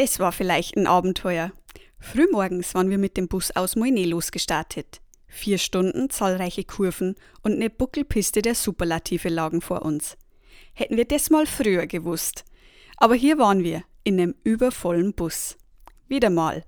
das 0.00 0.18
war 0.18 0.32
vielleicht 0.32 0.78
ein 0.78 0.86
Abenteuer. 0.86 1.52
Frühmorgens 1.98 2.74
waren 2.74 2.88
wir 2.88 2.96
mit 2.96 3.18
dem 3.18 3.28
Bus 3.28 3.50
aus 3.50 3.76
Moine 3.76 4.06
losgestartet. 4.06 5.02
Vier 5.28 5.58
Stunden, 5.58 6.08
zahlreiche 6.08 6.64
Kurven 6.64 7.16
und 7.42 7.52
eine 7.52 7.68
Buckelpiste 7.68 8.40
der 8.40 8.54
Superlative 8.54 9.28
lagen 9.28 9.60
vor 9.60 9.82
uns. 9.82 10.16
Hätten 10.72 10.96
wir 10.96 11.04
das 11.04 11.28
mal 11.28 11.44
früher 11.44 11.86
gewusst. 11.86 12.46
Aber 12.96 13.14
hier 13.14 13.36
waren 13.36 13.62
wir, 13.62 13.82
in 14.02 14.18
einem 14.18 14.34
übervollen 14.42 15.12
Bus. 15.12 15.58
Wieder 16.08 16.30
mal. 16.30 16.64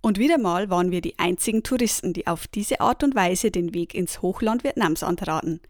Und 0.00 0.18
wieder 0.18 0.38
mal 0.38 0.70
waren 0.70 0.90
wir 0.90 1.02
die 1.02 1.18
einzigen 1.18 1.64
Touristen, 1.64 2.14
die 2.14 2.26
auf 2.26 2.46
diese 2.46 2.80
Art 2.80 3.04
und 3.04 3.14
Weise 3.14 3.50
den 3.50 3.74
Weg 3.74 3.94
ins 3.94 4.22
Hochland 4.22 4.64
Vietnams 4.64 5.02
antraten. 5.02 5.60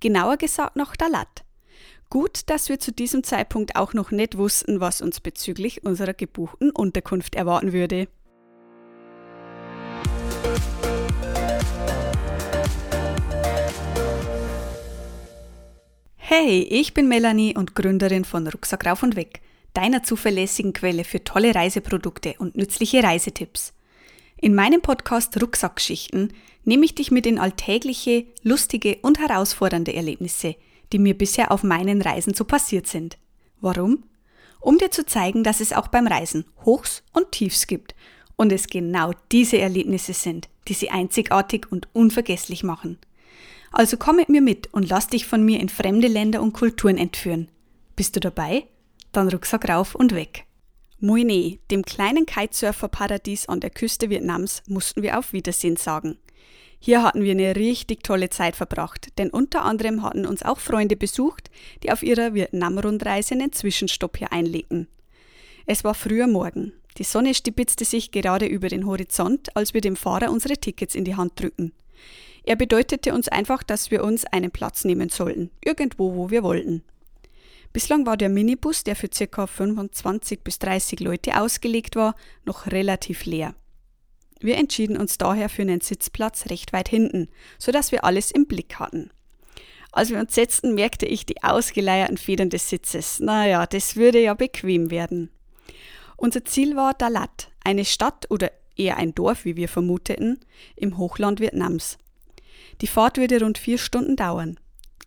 Genauer 0.00 0.38
gesagt 0.38 0.76
nach 0.76 0.96
Dalat. 0.96 1.44
Gut, 2.10 2.40
dass 2.46 2.70
wir 2.70 2.80
zu 2.80 2.90
diesem 2.90 3.22
Zeitpunkt 3.22 3.76
auch 3.76 3.92
noch 3.92 4.10
nicht 4.10 4.38
wussten, 4.38 4.80
was 4.80 5.02
uns 5.02 5.20
bezüglich 5.20 5.84
unserer 5.84 6.14
gebuchten 6.14 6.70
Unterkunft 6.70 7.34
erwarten 7.34 7.74
würde. 7.74 8.08
Hey, 16.16 16.62
ich 16.62 16.94
bin 16.94 17.08
Melanie 17.08 17.54
und 17.54 17.74
Gründerin 17.74 18.24
von 18.24 18.46
Rucksack 18.46 18.86
rauf 18.86 19.02
und 19.02 19.14
weg, 19.14 19.42
deiner 19.74 20.02
zuverlässigen 20.02 20.72
Quelle 20.72 21.04
für 21.04 21.24
tolle 21.24 21.54
Reiseprodukte 21.54 22.36
und 22.38 22.56
nützliche 22.56 23.02
Reisetipps. 23.02 23.74
In 24.38 24.54
meinem 24.54 24.80
Podcast 24.80 25.38
Rucksackgeschichten 25.42 26.32
nehme 26.64 26.86
ich 26.86 26.94
dich 26.94 27.10
mit 27.10 27.26
in 27.26 27.38
alltägliche, 27.38 28.24
lustige 28.42 28.96
und 29.02 29.18
herausfordernde 29.18 29.92
Erlebnisse, 29.92 30.54
die 30.92 30.98
mir 30.98 31.16
bisher 31.16 31.52
auf 31.52 31.62
meinen 31.62 32.02
Reisen 32.02 32.34
so 32.34 32.44
passiert 32.44 32.86
sind. 32.86 33.18
Warum? 33.60 34.04
Um 34.60 34.78
dir 34.78 34.90
zu 34.90 35.06
zeigen, 35.06 35.44
dass 35.44 35.60
es 35.60 35.72
auch 35.72 35.88
beim 35.88 36.06
Reisen 36.06 36.44
Hochs 36.64 37.02
und 37.12 37.32
Tiefs 37.32 37.66
gibt 37.66 37.94
und 38.36 38.52
es 38.52 38.68
genau 38.68 39.12
diese 39.32 39.58
Erlebnisse 39.58 40.12
sind, 40.12 40.48
die 40.68 40.74
sie 40.74 40.90
einzigartig 40.90 41.70
und 41.70 41.88
unvergesslich 41.92 42.64
machen. 42.64 42.98
Also 43.70 43.96
komm 43.96 44.16
mit 44.16 44.28
mir 44.28 44.40
mit 44.40 44.72
und 44.72 44.88
lass 44.88 45.08
dich 45.08 45.26
von 45.26 45.44
mir 45.44 45.60
in 45.60 45.68
fremde 45.68 46.08
Länder 46.08 46.40
und 46.40 46.52
Kulturen 46.52 46.96
entführen. 46.96 47.48
Bist 47.96 48.16
du 48.16 48.20
dabei? 48.20 48.66
Dann 49.12 49.28
Rucksack 49.28 49.68
rauf 49.68 49.94
und 49.94 50.14
weg. 50.14 50.44
Mui 51.00 51.24
Ne, 51.24 51.58
dem 51.70 51.84
kleinen 51.84 52.26
Kitesurfer-Paradies 52.26 53.48
an 53.48 53.60
der 53.60 53.70
Küste 53.70 54.10
Vietnams, 54.10 54.62
mussten 54.66 55.02
wir 55.02 55.18
auf 55.18 55.32
Wiedersehen 55.32 55.76
sagen. 55.76 56.18
Hier 56.80 57.02
hatten 57.02 57.22
wir 57.22 57.32
eine 57.32 57.56
richtig 57.56 58.04
tolle 58.04 58.30
Zeit 58.30 58.56
verbracht, 58.56 59.08
denn 59.18 59.30
unter 59.30 59.64
anderem 59.64 60.02
hatten 60.02 60.26
uns 60.26 60.42
auch 60.42 60.58
Freunde 60.58 60.96
besucht, 60.96 61.50
die 61.82 61.90
auf 61.90 62.02
ihrer 62.02 62.34
Vietnam-Rundreise 62.34 63.34
einen 63.34 63.52
Zwischenstopp 63.52 64.16
hier 64.18 64.32
einlegten. 64.32 64.86
Es 65.66 65.84
war 65.84 65.94
früher 65.94 66.26
Morgen. 66.26 66.72
Die 66.96 67.04
Sonne 67.04 67.34
stibitzte 67.34 67.84
sich 67.84 68.10
gerade 68.10 68.46
über 68.46 68.68
den 68.68 68.86
Horizont, 68.86 69.54
als 69.56 69.74
wir 69.74 69.80
dem 69.80 69.96
Fahrer 69.96 70.30
unsere 70.30 70.56
Tickets 70.56 70.94
in 70.94 71.04
die 71.04 71.16
Hand 71.16 71.40
drückten. 71.40 71.72
Er 72.44 72.56
bedeutete 72.56 73.12
uns 73.12 73.28
einfach, 73.28 73.62
dass 73.62 73.90
wir 73.90 74.02
uns 74.02 74.24
einen 74.24 74.50
Platz 74.50 74.84
nehmen 74.84 75.10
sollten, 75.10 75.50
irgendwo, 75.64 76.14
wo 76.14 76.30
wir 76.30 76.42
wollten. 76.42 76.82
Bislang 77.72 78.06
war 78.06 78.16
der 78.16 78.30
Minibus, 78.30 78.84
der 78.84 78.96
für 78.96 79.08
ca. 79.08 79.46
25 79.46 80.40
bis 80.42 80.58
30 80.58 81.00
Leute 81.00 81.40
ausgelegt 81.40 81.96
war, 81.96 82.14
noch 82.44 82.66
relativ 82.66 83.26
leer. 83.26 83.54
Wir 84.40 84.56
entschieden 84.56 84.96
uns 84.96 85.18
daher 85.18 85.48
für 85.48 85.62
einen 85.62 85.80
Sitzplatz 85.80 86.46
recht 86.50 86.72
weit 86.72 86.88
hinten, 86.88 87.28
so 87.58 87.72
dass 87.72 87.92
wir 87.92 88.04
alles 88.04 88.30
im 88.30 88.46
Blick 88.46 88.76
hatten. 88.78 89.10
Als 89.90 90.10
wir 90.10 90.18
uns 90.18 90.34
setzten, 90.34 90.74
merkte 90.74 91.06
ich 91.06 91.26
die 91.26 91.42
ausgeleierten 91.42 92.18
Federn 92.18 92.50
des 92.50 92.68
Sitzes. 92.68 93.20
Naja, 93.20 93.66
das 93.66 93.96
würde 93.96 94.20
ja 94.20 94.34
bequem 94.34 94.90
werden. 94.90 95.30
Unser 96.16 96.44
Ziel 96.44 96.76
war 96.76 96.94
Dalat, 96.94 97.50
eine 97.64 97.84
Stadt 97.84 98.26
oder 98.30 98.50
eher 98.76 98.96
ein 98.96 99.14
Dorf, 99.14 99.44
wie 99.44 99.56
wir 99.56 99.68
vermuteten, 99.68 100.40
im 100.76 100.98
Hochland 100.98 101.40
Vietnams. 101.40 101.98
Die 102.80 102.86
Fahrt 102.86 103.16
würde 103.16 103.40
rund 103.40 103.58
vier 103.58 103.78
Stunden 103.78 104.16
dauern. 104.16 104.60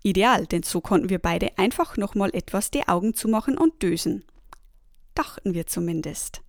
Ideal, 0.04 0.48
denn 0.48 0.64
so 0.64 0.82
konnten 0.82 1.10
wir 1.10 1.20
beide 1.20 1.58
einfach 1.58 1.96
nochmal 1.96 2.32
etwas 2.34 2.72
die 2.72 2.88
Augen 2.88 3.14
zumachen 3.14 3.58
und 3.58 3.84
dösen. 3.84 4.26
Dachten 5.16 5.54
wir 5.54 5.68
zumindest. 5.68 6.42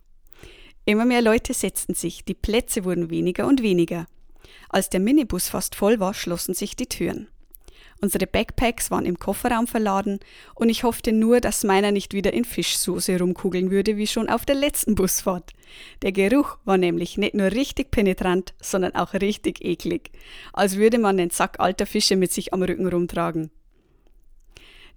Immer 0.85 1.05
mehr 1.05 1.21
Leute 1.21 1.53
setzten 1.53 1.93
sich, 1.93 2.25
die 2.25 2.33
Plätze 2.33 2.83
wurden 2.83 3.09
weniger 3.09 3.47
und 3.47 3.61
weniger. 3.61 4.05
Als 4.69 4.89
der 4.89 4.99
Minibus 4.99 5.47
fast 5.47 5.75
voll 5.75 5.99
war, 5.99 6.13
schlossen 6.13 6.53
sich 6.53 6.75
die 6.75 6.87
Türen. 6.87 7.27
Unsere 8.01 8.27
Backpacks 8.27 8.91
waren 8.91 9.05
im 9.05 9.17
Kofferraum 9.17 9.65
verladen 9.65 10.19
und 10.55 10.67
ich 10.67 10.83
hoffte 10.83 11.13
nur, 11.13 11.39
dass 11.39 11.63
meiner 11.63 11.91
nicht 11.91 12.13
wieder 12.13 12.33
in 12.33 12.43
Fischsoße 12.43 13.17
rumkugeln 13.17 13.71
würde 13.71 13.95
wie 13.95 14.07
schon 14.07 14.27
auf 14.27 14.45
der 14.45 14.55
letzten 14.55 14.95
Busfahrt. 14.95 15.51
Der 16.01 16.11
Geruch 16.11 16.57
war 16.65 16.77
nämlich 16.77 17.17
nicht 17.17 17.33
nur 17.33 17.53
richtig 17.53 17.91
penetrant, 17.91 18.53
sondern 18.61 18.93
auch 18.95 19.13
richtig 19.13 19.63
eklig, 19.63 20.11
als 20.51 20.75
würde 20.75 20.97
man 20.97 21.15
den 21.15 21.29
Sack 21.29 21.61
alter 21.61 21.85
Fische 21.85 22.17
mit 22.17 22.33
sich 22.33 22.53
am 22.53 22.61
Rücken 22.61 22.89
rumtragen. 22.89 23.51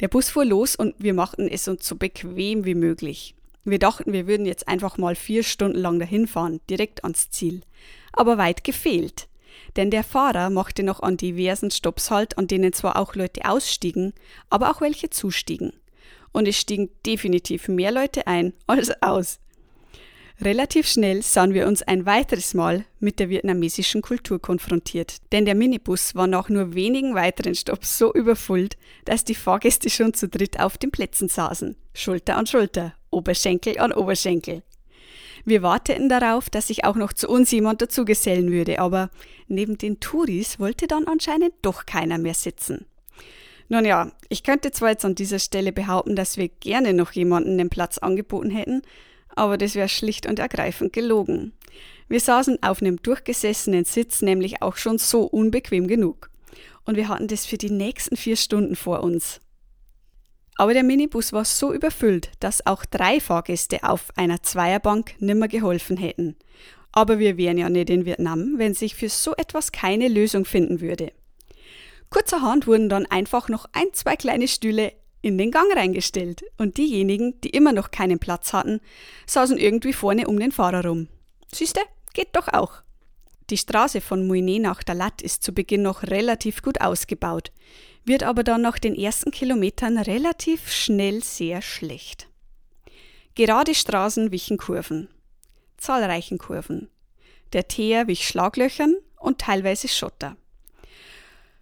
Der 0.00 0.08
Bus 0.08 0.28
fuhr 0.28 0.44
los 0.44 0.74
und 0.74 0.96
wir 0.98 1.14
machten 1.14 1.46
es 1.46 1.68
uns 1.68 1.86
so 1.86 1.94
bequem 1.94 2.64
wie 2.64 2.74
möglich. 2.74 3.35
Wir 3.68 3.80
dachten, 3.80 4.12
wir 4.12 4.28
würden 4.28 4.46
jetzt 4.46 4.68
einfach 4.68 4.96
mal 4.96 5.16
vier 5.16 5.42
Stunden 5.42 5.76
lang 5.78 5.98
dahin 5.98 6.28
fahren, 6.28 6.60
direkt 6.70 7.02
ans 7.02 7.30
Ziel. 7.30 7.62
Aber 8.12 8.38
weit 8.38 8.62
gefehlt. 8.62 9.26
Denn 9.74 9.90
der 9.90 10.04
Fahrer 10.04 10.50
machte 10.50 10.84
noch 10.84 11.00
an 11.00 11.16
diversen 11.16 11.72
Stops 11.72 12.12
halt, 12.12 12.38
an 12.38 12.46
denen 12.46 12.72
zwar 12.72 12.96
auch 12.96 13.16
Leute 13.16 13.44
ausstiegen, 13.44 14.12
aber 14.50 14.70
auch 14.70 14.80
welche 14.80 15.10
zustiegen. 15.10 15.72
Und 16.32 16.46
es 16.46 16.56
stiegen 16.56 16.90
definitiv 17.04 17.66
mehr 17.66 17.90
Leute 17.90 18.28
ein 18.28 18.52
als 18.68 19.02
aus. 19.02 19.40
Relativ 20.40 20.86
schnell 20.86 21.22
sahen 21.22 21.54
wir 21.54 21.66
uns 21.66 21.82
ein 21.82 22.04
weiteres 22.04 22.52
Mal 22.52 22.84
mit 23.00 23.18
der 23.20 23.30
vietnamesischen 23.30 24.02
Kultur 24.02 24.40
konfrontiert, 24.40 25.16
denn 25.32 25.46
der 25.46 25.54
Minibus 25.54 26.14
war 26.14 26.26
nach 26.26 26.50
nur 26.50 26.74
wenigen 26.74 27.14
weiteren 27.14 27.54
Stops 27.54 27.96
so 27.96 28.12
überfüllt, 28.12 28.76
dass 29.06 29.24
die 29.24 29.34
Fahrgäste 29.34 29.88
schon 29.88 30.12
zu 30.12 30.28
dritt 30.28 30.60
auf 30.60 30.76
den 30.76 30.90
Plätzen 30.90 31.28
saßen, 31.28 31.74
Schulter 31.94 32.36
an 32.36 32.46
Schulter, 32.46 32.92
Oberschenkel 33.10 33.78
an 33.78 33.92
Oberschenkel. 33.92 34.62
Wir 35.46 35.62
warteten 35.62 36.10
darauf, 36.10 36.50
dass 36.50 36.66
sich 36.66 36.84
auch 36.84 36.96
noch 36.96 37.14
zu 37.14 37.28
uns 37.28 37.50
jemand 37.50 37.80
dazugesellen 37.80 38.50
würde, 38.50 38.78
aber 38.78 39.10
neben 39.48 39.78
den 39.78 40.00
Touris 40.00 40.60
wollte 40.60 40.86
dann 40.86 41.06
anscheinend 41.06 41.54
doch 41.62 41.86
keiner 41.86 42.18
mehr 42.18 42.34
sitzen. 42.34 42.84
Nun 43.68 43.84
ja, 43.86 44.12
ich 44.28 44.42
könnte 44.42 44.70
zwar 44.70 44.90
jetzt 44.90 45.04
an 45.04 45.14
dieser 45.14 45.38
Stelle 45.38 45.72
behaupten, 45.72 46.14
dass 46.14 46.36
wir 46.36 46.48
gerne 46.48 46.92
noch 46.92 47.12
jemanden 47.12 47.56
den 47.56 47.70
Platz 47.70 47.98
angeboten 47.98 48.50
hätten, 48.50 48.82
aber 49.36 49.56
das 49.58 49.74
wäre 49.74 49.88
schlicht 49.88 50.26
und 50.26 50.38
ergreifend 50.38 50.92
gelogen. 50.92 51.52
Wir 52.08 52.20
saßen 52.20 52.62
auf 52.62 52.80
einem 52.80 53.00
durchgesessenen 53.02 53.84
Sitz 53.84 54.22
nämlich 54.22 54.62
auch 54.62 54.76
schon 54.76 54.98
so 54.98 55.22
unbequem 55.22 55.86
genug. 55.86 56.30
Und 56.84 56.96
wir 56.96 57.08
hatten 57.08 57.28
das 57.28 57.46
für 57.46 57.58
die 57.58 57.70
nächsten 57.70 58.16
vier 58.16 58.36
Stunden 58.36 58.76
vor 58.76 59.02
uns. 59.02 59.40
Aber 60.56 60.72
der 60.72 60.84
Minibus 60.84 61.32
war 61.32 61.44
so 61.44 61.72
überfüllt, 61.72 62.30
dass 62.40 62.64
auch 62.66 62.84
drei 62.86 63.20
Fahrgäste 63.20 63.82
auf 63.82 64.08
einer 64.16 64.42
Zweierbank 64.42 65.14
nimmer 65.20 65.48
geholfen 65.48 65.96
hätten. 65.96 66.36
Aber 66.92 67.18
wir 67.18 67.36
wären 67.36 67.58
ja 67.58 67.68
nicht 67.68 67.90
in 67.90 68.06
Vietnam, 68.06 68.54
wenn 68.56 68.72
sich 68.72 68.94
für 68.94 69.10
so 69.10 69.34
etwas 69.36 69.70
keine 69.70 70.08
Lösung 70.08 70.46
finden 70.46 70.80
würde. 70.80 71.12
Kurzerhand 72.08 72.66
wurden 72.66 72.88
dann 72.88 73.04
einfach 73.04 73.48
noch 73.48 73.66
ein, 73.72 73.92
zwei 73.92 74.16
kleine 74.16 74.48
Stühle 74.48 74.92
in 75.26 75.38
den 75.38 75.50
Gang 75.50 75.74
reingestellt 75.74 76.44
und 76.56 76.78
diejenigen, 76.78 77.40
die 77.40 77.50
immer 77.50 77.72
noch 77.72 77.90
keinen 77.90 78.18
Platz 78.18 78.52
hatten, 78.52 78.80
saßen 79.26 79.58
irgendwie 79.58 79.92
vorne 79.92 80.26
um 80.28 80.38
den 80.38 80.52
Fahrer 80.52 80.86
rum. 80.86 81.08
Siehste, 81.52 81.80
geht 82.14 82.34
doch 82.34 82.48
auch. 82.48 82.82
Die 83.50 83.58
Straße 83.58 84.00
von 84.00 84.26
Muine 84.26 84.60
nach 84.60 84.82
Dalat 84.82 85.22
ist 85.22 85.42
zu 85.42 85.52
Beginn 85.52 85.82
noch 85.82 86.02
relativ 86.04 86.62
gut 86.62 86.80
ausgebaut 86.80 87.52
wird 88.06 88.22
aber 88.22 88.44
dann 88.44 88.62
nach 88.62 88.78
den 88.78 88.94
ersten 88.94 89.32
Kilometern 89.32 89.98
relativ 89.98 90.72
schnell 90.72 91.22
sehr 91.22 91.60
schlecht. 91.60 92.28
Gerade 93.34 93.74
Straßen 93.74 94.30
wichen 94.30 94.56
Kurven, 94.56 95.08
zahlreichen 95.76 96.38
Kurven. 96.38 96.88
Der 97.52 97.68
Teer 97.68 98.06
wich 98.06 98.26
Schlaglöchern 98.26 98.96
und 99.18 99.40
teilweise 99.40 99.88
Schotter. 99.88 100.36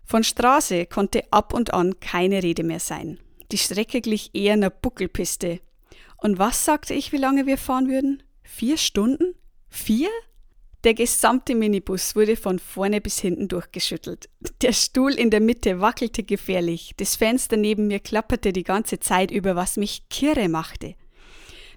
Von 0.04 0.22
Straße 0.22 0.86
konnte 0.86 1.24
ab 1.32 1.54
und 1.54 1.72
an 1.72 1.98
keine 1.98 2.42
Rede 2.42 2.62
mehr 2.62 2.80
sein. 2.80 3.18
Die 3.52 3.58
Strecke 3.58 4.00
glich 4.00 4.30
eher 4.32 4.54
einer 4.54 4.70
Buckelpiste. 4.70 5.60
Und 6.16 6.38
was 6.38 6.64
sagte 6.64 6.94
ich, 6.94 7.12
wie 7.12 7.18
lange 7.18 7.46
wir 7.46 7.58
fahren 7.58 7.88
würden? 7.88 8.22
Vier 8.42 8.76
Stunden? 8.76 9.34
Vier? 9.68 10.08
Der 10.84 10.94
gesamte 10.94 11.54
Minibus 11.54 12.14
wurde 12.14 12.36
von 12.36 12.58
vorne 12.58 13.00
bis 13.00 13.18
hinten 13.18 13.48
durchgeschüttelt. 13.48 14.28
Der 14.60 14.72
Stuhl 14.72 15.14
in 15.14 15.30
der 15.30 15.40
Mitte 15.40 15.80
wackelte 15.80 16.22
gefährlich. 16.22 16.92
Das 16.98 17.16
Fenster 17.16 17.56
neben 17.56 17.86
mir 17.86 18.00
klapperte 18.00 18.52
die 18.52 18.64
ganze 18.64 19.00
Zeit 19.00 19.30
über, 19.30 19.56
was 19.56 19.78
mich 19.78 20.08
kirre 20.10 20.48
machte. 20.48 20.94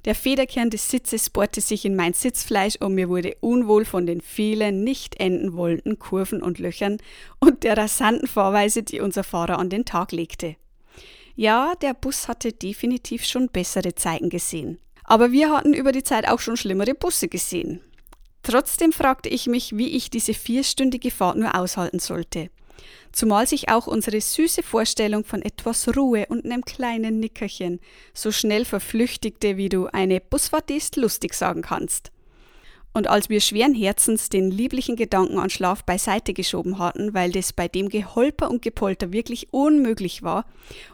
Der 0.04 0.13
Federkern 0.13 0.70
des 0.70 0.90
Sitzes 0.90 1.30
bohrte 1.30 1.62
sich 1.62 1.86
in 1.86 1.96
mein 1.96 2.13
Sitzfleisch 2.13 2.75
und 2.80 2.96
mir 2.96 3.10
wurde 3.10 3.36
unwohl 3.40 3.86
von 3.86 4.06
den 4.06 4.22
vielen 4.22 4.84
nicht 4.84 5.20
enden 5.20 5.54
wollenden 5.54 6.00
Kurven 6.00 6.42
und 6.42 6.60
Löchern 6.60 6.98
und 7.40 7.63
der 7.63 7.78
rasanten 7.78 8.28
Fahrweise, 8.28 8.84
die 8.84 9.00
unser 9.00 9.24
Fahrer 9.24 9.58
an 9.58 9.70
den 9.70 9.86
Tag 9.86 10.12
legte. 10.12 10.56
Ja, 11.39 11.75
der 11.75 11.94
Bus 11.94 12.28
hatte 12.28 12.51
definitiv 12.51 13.24
schon 13.24 13.50
bessere 13.50 13.94
Zeiten 13.94 14.30
gesehen. 14.30 14.80
Aber 15.04 15.31
wir 15.31 15.51
hatten 15.51 15.75
über 15.75 15.92
die 15.92 16.01
Zeit 16.01 16.28
auch 16.28 16.39
schon 16.39 16.57
schlimmere 16.57 16.95
Busse 16.95 17.28
gesehen. 17.28 17.80
Trotzdem 18.42 18.92
fragte 18.92 19.30
ich 19.30 19.45
mich, 19.45 19.78
wie 19.78 19.89
ich 19.89 20.10
diese 20.10 20.34
vierstündige 20.34 21.12
Fahrt 21.12 21.38
nur 21.38 21.54
aushalten 21.54 22.00
sollte. 22.00 22.50
Zumal 23.12 23.45
sich 23.45 23.69
auch 23.69 23.86
unsere 23.86 24.19
süße 24.19 24.63
Vorstellung 24.63 25.24
von 25.25 25.44
etwas 25.44 25.95
Ruhe 25.95 26.25
und 26.28 26.44
einem 26.44 26.66
kleinen 26.66 27.19
Nickerchen 27.19 27.81
so 28.16 28.31
schnell 28.31 28.66
verflüchtigte, 28.66 29.57
wie 29.57 29.69
du 29.69 29.86
eine 29.86 30.19
Busfahrt 30.19 30.72
ist 30.72 30.95
lustig 30.95 31.36
sagen 31.36 31.62
kannst. 31.62 32.12
Und 32.94 33.07
als 33.07 33.30
wir 33.30 33.42
schweren 33.42 33.75
Herzens 33.75 34.30
den 34.30 34.50
lieblichen 34.50 34.95
Gedanken 34.95 35.38
an 35.38 35.51
Schlaf 35.51 35.84
beiseite 35.84 36.34
geschoben 36.34 36.80
hatten, 36.80 37.13
weil 37.13 37.31
das 37.31 37.54
bei 37.54 37.68
dem 37.68 37.89
Geholper 37.89 38.50
und 38.50 38.63
Gepolter 38.63 39.13
wirklich 39.13 39.54
unmöglich 39.54 40.24
war 40.24 40.45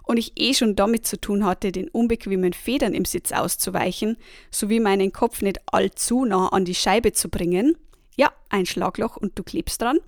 und 0.03 0.17
ich 0.17 0.33
eh 0.35 0.53
schon 0.53 0.75
damit 0.75 1.07
zu 1.07 1.19
tun 1.19 1.45
hatte, 1.45 1.71
den 1.71 1.87
unbequemen 1.87 2.51
Federn 2.51 2.93
im 2.93 3.05
Sitz 3.05 3.31
auszuweichen, 3.31 4.17
sowie 4.51 4.81
meinen 4.81 5.13
Kopf 5.13 5.41
nicht 5.41 5.61
allzu 5.67 6.25
nah 6.25 6.49
an 6.49 6.65
die 6.65 6.75
Scheibe 6.75 7.13
zu 7.13 7.29
bringen, 7.29 7.77
ja, 8.17 8.31
ein 8.49 8.65
Schlagloch 8.65 9.15
und 9.15 9.39
du 9.39 9.43
klebst 9.43 9.81
dran, 9.81 9.99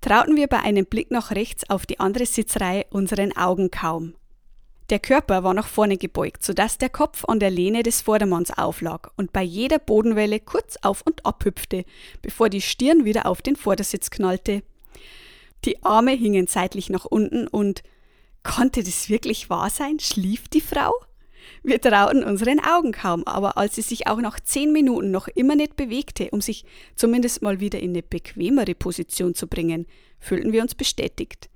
trauten 0.00 0.36
wir 0.36 0.46
bei 0.46 0.60
einem 0.60 0.86
Blick 0.86 1.10
nach 1.10 1.32
rechts 1.32 1.68
auf 1.68 1.86
die 1.86 2.00
andere 2.00 2.26
Sitzreihe 2.26 2.86
unseren 2.90 3.36
Augen 3.36 3.70
kaum. 3.70 4.14
Der 4.88 5.00
Körper 5.00 5.42
war 5.42 5.52
nach 5.52 5.66
vorne 5.66 5.96
gebeugt, 5.96 6.44
sodass 6.44 6.78
der 6.78 6.90
Kopf 6.90 7.24
an 7.24 7.40
der 7.40 7.50
Lehne 7.50 7.82
des 7.82 8.02
Vordermanns 8.02 8.56
auflag 8.56 9.10
und 9.16 9.32
bei 9.32 9.42
jeder 9.42 9.80
Bodenwelle 9.80 10.38
kurz 10.38 10.76
auf 10.82 11.02
und 11.02 11.26
ab 11.26 11.44
hüpfte, 11.44 11.84
bevor 12.22 12.48
die 12.48 12.60
Stirn 12.60 13.04
wieder 13.04 13.26
auf 13.26 13.42
den 13.42 13.56
Vordersitz 13.56 14.10
knallte. 14.10 14.62
Die 15.64 15.82
Arme 15.82 16.12
hingen 16.12 16.46
seitlich 16.46 16.88
nach 16.88 17.04
unten 17.04 17.48
und 17.48 17.82
konnte 18.44 18.84
das 18.84 19.08
wirklich 19.08 19.50
wahr 19.50 19.70
sein? 19.70 19.98
Schlief 19.98 20.46
die 20.48 20.60
Frau? 20.60 20.92
Wir 21.64 21.80
trauten 21.80 22.22
unseren 22.22 22.60
Augen 22.60 22.92
kaum, 22.92 23.24
aber 23.24 23.56
als 23.56 23.74
sie 23.74 23.82
sich 23.82 24.06
auch 24.06 24.20
nach 24.20 24.38
zehn 24.38 24.72
Minuten 24.72 25.10
noch 25.10 25.26
immer 25.26 25.56
nicht 25.56 25.74
bewegte, 25.74 26.30
um 26.30 26.40
sich 26.40 26.64
zumindest 26.94 27.42
mal 27.42 27.58
wieder 27.58 27.80
in 27.80 27.90
eine 27.90 28.02
bequemere 28.02 28.74
Position 28.76 29.34
zu 29.34 29.48
bringen, 29.48 29.86
fühlten 30.20 30.52
wir 30.52 30.62
uns 30.62 30.76
bestätigt. 30.76 31.48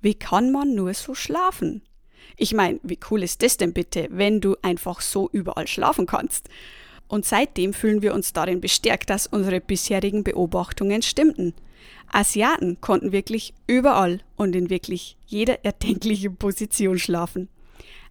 Wie 0.00 0.14
kann 0.14 0.52
man 0.52 0.74
nur 0.74 0.94
so 0.94 1.14
schlafen? 1.14 1.82
Ich 2.36 2.54
meine, 2.54 2.80
wie 2.82 2.98
cool 3.10 3.22
ist 3.22 3.42
das 3.42 3.56
denn 3.56 3.72
bitte, 3.72 4.08
wenn 4.10 4.40
du 4.40 4.56
einfach 4.62 5.00
so 5.00 5.28
überall 5.32 5.66
schlafen 5.66 6.06
kannst? 6.06 6.48
Und 7.08 7.24
seitdem 7.24 7.72
fühlen 7.72 8.02
wir 8.02 8.14
uns 8.14 8.32
darin 8.32 8.60
bestärkt, 8.60 9.10
dass 9.10 9.26
unsere 9.26 9.60
bisherigen 9.60 10.24
Beobachtungen 10.24 11.02
stimmten. 11.02 11.54
Asiaten 12.12 12.80
konnten 12.80 13.12
wirklich 13.12 13.54
überall 13.66 14.20
und 14.36 14.54
in 14.54 14.70
wirklich 14.70 15.16
jeder 15.26 15.64
erdenklichen 15.64 16.36
Position 16.36 16.98
schlafen. 16.98 17.48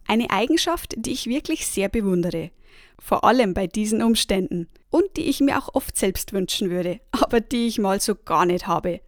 Eine 0.07 0.29
Eigenschaft, 0.29 0.93
die 0.97 1.11
ich 1.11 1.27
wirklich 1.27 1.67
sehr 1.67 1.89
bewundere. 1.89 2.51
Vor 2.99 3.23
allem 3.23 3.53
bei 3.53 3.67
diesen 3.67 4.01
Umständen. 4.01 4.67
Und 4.89 5.17
die 5.17 5.23
ich 5.23 5.41
mir 5.41 5.59
auch 5.59 5.75
oft 5.75 5.97
selbst 5.97 6.33
wünschen 6.33 6.69
würde, 6.69 6.99
aber 7.11 7.41
die 7.41 7.67
ich 7.67 7.77
mal 7.77 7.99
so 7.99 8.15
gar 8.15 8.45
nicht 8.45 8.67
habe. 8.67 9.01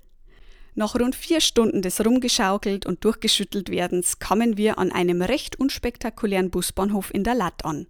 Nach 0.79 0.95
rund 0.95 1.13
vier 1.13 1.41
Stunden 1.41 1.81
des 1.81 2.05
Rumgeschaukelt 2.05 2.85
und 2.85 3.03
durchgeschüttelt 3.03 3.69
werdens 3.69 4.19
kamen 4.19 4.55
wir 4.55 4.77
an 4.77 4.93
einem 4.93 5.21
recht 5.21 5.59
unspektakulären 5.59 6.51
Busbahnhof 6.51 7.13
in 7.13 7.25
der 7.25 7.35
Latt 7.35 7.65
an. 7.65 7.85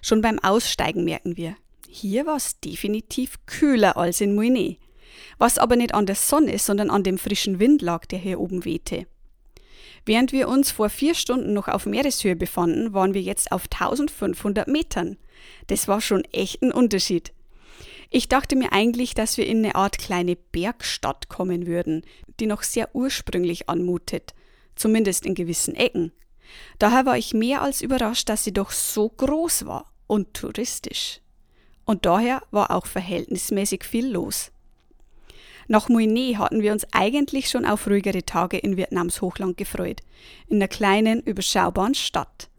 Schon 0.00 0.22
beim 0.22 0.40
Aussteigen 0.40 1.04
merken 1.04 1.36
wir, 1.36 1.54
hier 1.86 2.26
war 2.26 2.34
es 2.34 2.58
definitiv 2.58 3.38
kühler 3.46 3.96
als 3.96 4.20
in 4.20 4.34
Muine. 4.34 4.76
Was 5.38 5.56
aber 5.56 5.76
nicht 5.76 5.94
an 5.94 6.04
der 6.04 6.16
Sonne, 6.16 6.58
sondern 6.58 6.90
an 6.90 7.04
dem 7.04 7.16
frischen 7.16 7.60
Wind 7.60 7.80
lag, 7.80 8.06
der 8.06 8.18
hier 8.18 8.40
oben 8.40 8.64
wehte. 8.64 9.06
Während 10.04 10.32
wir 10.32 10.48
uns 10.48 10.72
vor 10.72 10.88
vier 10.88 11.14
Stunden 11.14 11.52
noch 11.52 11.68
auf 11.68 11.86
Meereshöhe 11.86 12.34
befanden, 12.34 12.92
waren 12.92 13.14
wir 13.14 13.22
jetzt 13.22 13.52
auf 13.52 13.66
1500 13.70 14.66
Metern. 14.66 15.16
Das 15.68 15.86
war 15.86 16.00
schon 16.00 16.24
echt 16.32 16.60
ein 16.60 16.72
Unterschied. 16.72 17.32
Ich 18.14 18.28
dachte 18.28 18.56
mir 18.56 18.72
eigentlich, 18.72 19.14
dass 19.14 19.38
wir 19.38 19.46
in 19.46 19.64
eine 19.64 19.74
Art 19.74 19.96
kleine 19.96 20.36
Bergstadt 20.36 21.30
kommen 21.30 21.66
würden, 21.66 22.02
die 22.40 22.46
noch 22.46 22.62
sehr 22.62 22.94
ursprünglich 22.94 23.70
anmutet, 23.70 24.34
zumindest 24.76 25.24
in 25.24 25.34
gewissen 25.34 25.74
Ecken. 25.74 26.12
Daher 26.78 27.06
war 27.06 27.16
ich 27.16 27.32
mehr 27.32 27.62
als 27.62 27.80
überrascht, 27.80 28.28
dass 28.28 28.44
sie 28.44 28.52
doch 28.52 28.70
so 28.70 29.08
groß 29.08 29.64
war 29.64 29.90
und 30.06 30.34
touristisch. 30.34 31.20
Und 31.86 32.04
daher 32.04 32.42
war 32.50 32.70
auch 32.72 32.84
verhältnismäßig 32.84 33.82
viel 33.82 34.12
los. 34.12 34.52
Nach 35.66 35.88
Muine 35.88 36.36
hatten 36.36 36.60
wir 36.60 36.72
uns 36.72 36.86
eigentlich 36.92 37.48
schon 37.48 37.64
auf 37.64 37.86
ruhigere 37.86 38.26
Tage 38.26 38.58
in 38.58 38.76
Vietnams 38.76 39.22
Hochland 39.22 39.56
gefreut, 39.56 40.02
in 40.48 40.56
einer 40.56 40.68
kleinen, 40.68 41.22
überschaubaren 41.22 41.94
Stadt. 41.94 42.50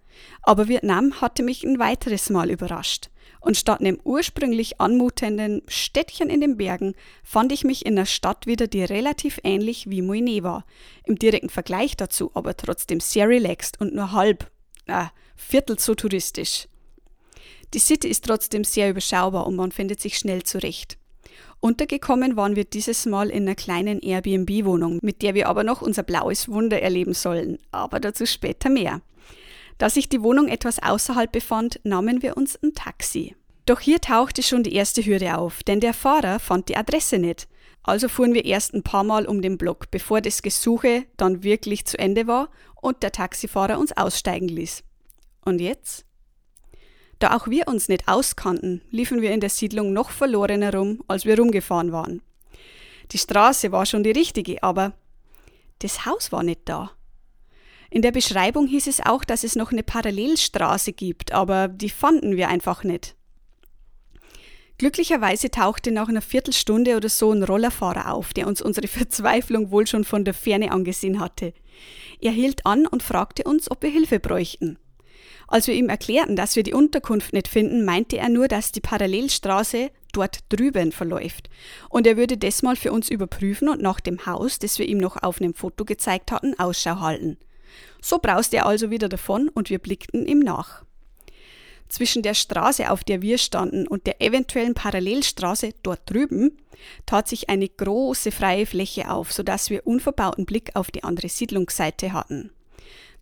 Aber 0.42 0.68
Vietnam 0.68 1.22
hatte 1.22 1.44
mich 1.44 1.64
ein 1.64 1.78
weiteres 1.78 2.32
Mal 2.32 2.50
überrascht. 2.50 3.12
Und 3.44 3.58
statt 3.58 3.82
einem 3.82 4.00
ursprünglich 4.06 4.80
anmutenden 4.80 5.64
Städtchen 5.68 6.30
in 6.30 6.40
den 6.40 6.56
Bergen 6.56 6.96
fand 7.24 7.52
ich 7.52 7.66
mich 7.66 7.86
in 7.86 7.98
einer 7.98 8.06
Stadt 8.06 8.48
wieder, 8.48 8.68
die 8.68 8.86
relativ 8.86 9.38
ähnlich 9.44 9.90
wie 9.90 10.02
Moine 10.02 10.44
war. 10.44 10.66
Im 11.06 11.20
direkten 11.20 11.50
Vergleich 11.50 11.98
dazu 11.98 12.32
aber 12.36 12.56
trotzdem 12.56 13.02
sehr 13.02 13.28
relaxed 13.28 13.82
und 13.82 13.94
nur 13.94 14.14
halb, 14.14 14.50
äh, 14.86 15.08
viertel 15.36 15.78
so 15.78 15.94
touristisch. 15.94 16.70
Die 17.74 17.80
City 17.80 18.08
ist 18.08 18.24
trotzdem 18.24 18.64
sehr 18.64 18.90
überschaubar 18.90 19.46
und 19.46 19.58
man 19.58 19.74
findet 19.74 20.00
sich 20.00 20.18
schnell 20.18 20.44
zurecht. 20.44 20.98
Untergekommen 21.60 22.38
waren 22.38 22.56
wir 22.56 22.64
dieses 22.64 23.06
Mal 23.06 23.30
in 23.30 23.44
einer 23.44 23.56
kleinen 23.56 24.00
Airbnb-Wohnung, 24.00 25.00
mit 25.02 25.22
der 25.22 25.34
wir 25.34 25.50
aber 25.50 25.66
noch 25.66 25.82
unser 25.82 26.04
blaues 26.04 26.48
Wunder 26.48 26.82
erleben 26.82 27.14
sollen, 27.14 27.58
aber 27.72 28.00
dazu 28.00 28.26
später 28.26 28.70
mehr. 28.70 29.02
Da 29.78 29.90
sich 29.90 30.10
die 30.10 30.22
Wohnung 30.22 30.48
etwas 30.48 30.82
außerhalb 30.82 31.32
befand, 31.32 31.80
nahmen 31.84 32.22
wir 32.22 32.38
uns 32.38 32.56
ein 32.62 32.74
Taxi. 32.74 33.36
Doch 33.66 33.80
hier 33.80 34.02
tauchte 34.02 34.44
schon 34.44 34.64
die 34.64 34.74
erste 34.74 35.06
Hürde 35.06 35.38
auf, 35.38 35.64
denn 35.64 35.80
der 35.80 35.94
Fahrer 35.94 36.40
fand 36.40 36.70
die 36.70 36.76
Adresse 36.76 37.18
nicht. 37.18 37.48
Also 37.82 38.08
fuhren 38.08 38.34
wir 38.34 38.46
erst 38.46 38.74
ein 38.74 38.84
paar 38.84 39.04
Mal 39.04 39.26
um 39.26 39.42
den 39.42 39.58
Block, 39.58 39.92
bevor 39.92 40.22
das 40.22 40.42
Gesuche 40.42 41.06
dann 41.18 41.44
wirklich 41.44 41.86
zu 41.86 41.98
Ende 42.00 42.28
war 42.28 42.50
und 42.82 43.04
der 43.04 43.12
Taxifahrer 43.12 43.78
uns 43.80 43.96
aussteigen 43.96 44.48
ließ. 44.48 44.84
Und 45.46 45.60
jetzt? 45.60 46.06
Da 47.20 47.36
auch 47.36 47.48
wir 47.48 47.68
uns 47.68 47.90
nicht 47.90 48.08
auskannten, 48.08 48.82
liefen 48.90 49.22
wir 49.22 49.32
in 49.32 49.40
der 49.40 49.50
Siedlung 49.50 49.94
noch 49.94 50.12
verlorener 50.12 50.74
rum, 50.74 51.04
als 51.08 51.26
wir 51.26 51.38
rumgefahren 51.38 51.92
waren. 51.92 52.22
Die 53.12 53.18
Straße 53.18 53.72
war 53.72 53.86
schon 53.86 54.04
die 54.04 54.12
richtige, 54.12 54.62
aber 54.64 54.94
das 55.80 56.06
Haus 56.06 56.32
war 56.32 56.44
nicht 56.44 56.62
da. 56.66 56.92
In 57.94 58.02
der 58.02 58.12
Beschreibung 58.12 58.66
hieß 58.66 58.88
es 58.88 59.06
auch, 59.06 59.24
dass 59.24 59.44
es 59.44 59.56
noch 59.56 59.72
eine 59.72 59.84
Parallelstraße 59.84 60.94
gibt, 60.94 61.32
aber 61.32 61.68
die 61.68 61.92
fanden 61.92 62.36
wir 62.36 62.48
einfach 62.48 62.84
nicht. 62.84 63.16
Glücklicherweise 64.80 65.52
tauchte 65.52 65.92
nach 65.92 66.10
einer 66.10 66.24
Viertelstunde 66.24 66.98
oder 66.98 67.08
so 67.08 67.32
ein 67.32 67.44
Rollerfahrer 67.44 68.12
auf, 68.12 68.34
der 68.34 68.48
uns 68.48 68.64
unsere 68.64 68.88
Verzweiflung 68.90 69.70
wohl 69.70 69.86
schon 69.86 70.06
von 70.06 70.26
der 70.26 70.34
Ferne 70.34 70.72
angesehen 70.72 71.20
hatte. 71.20 71.54
Er 72.20 72.32
hielt 72.32 72.66
an 72.66 72.88
und 72.88 73.04
fragte 73.04 73.44
uns, 73.44 73.70
ob 73.70 73.84
wir 73.84 73.92
Hilfe 73.92 74.20
bräuchten. 74.20 74.80
Als 75.48 75.68
wir 75.68 75.76
ihm 75.76 75.90
erklärten, 75.90 76.36
dass 76.36 76.56
wir 76.56 76.64
die 76.64 76.74
Unterkunft 76.74 77.32
nicht 77.32 77.48
finden, 77.48 77.86
meinte 77.86 78.18
er 78.18 78.30
nur, 78.30 78.48
dass 78.48 78.72
die 78.72 78.82
Parallelstraße 78.82 79.92
dort 80.14 80.40
drüben 80.50 80.92
verläuft. 80.92 81.48
Und 81.90 82.08
er 82.08 82.18
würde 82.18 82.40
das 82.40 82.64
mal 82.64 82.76
für 82.76 82.92
uns 82.92 83.12
überprüfen 83.12 83.70
und 83.70 83.84
nach 83.84 84.00
dem 84.00 84.26
Haus, 84.26 84.58
das 84.58 84.80
wir 84.80 84.88
ihm 84.88 84.98
noch 84.98 85.22
auf 85.22 85.40
einem 85.40 85.54
Foto 85.54 85.86
gezeigt 85.86 86.32
hatten, 86.32 86.58
Ausschau 86.58 87.00
halten. 87.00 87.38
So 88.02 88.20
brauste 88.20 88.58
er 88.58 88.66
also 88.66 88.90
wieder 88.90 89.10
davon 89.10 89.50
und 89.50 89.70
wir 89.70 89.80
blickten 89.80 90.26
ihm 90.26 90.40
nach. 90.40 90.84
Zwischen 91.90 92.24
der 92.24 92.34
Straße, 92.34 92.90
auf 92.90 93.04
der 93.04 93.22
wir 93.22 93.38
standen, 93.38 93.88
und 93.88 94.08
der 94.08 94.20
eventuellen 94.20 94.74
Parallelstraße 94.74 95.74
dort 95.84 96.10
drüben 96.10 96.58
tat 97.06 97.28
sich 97.28 97.50
eine 97.50 97.70
große 97.70 98.32
freie 98.32 98.66
Fläche 98.66 99.12
auf, 99.12 99.32
sodass 99.32 99.70
wir 99.70 99.86
unverbauten 99.86 100.46
Blick 100.46 100.72
auf 100.76 100.90
die 100.90 101.04
andere 101.04 101.30
Siedlungsseite 101.30 102.12
hatten. 102.12 102.50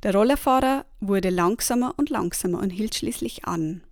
Der 0.03 0.15
Rollerfahrer 0.15 0.85
wurde 0.99 1.29
langsamer 1.29 1.93
und 1.97 2.09
langsamer 2.09 2.59
und 2.59 2.69
hielt 2.69 2.95
schließlich 2.95 3.45
an. 3.45 3.83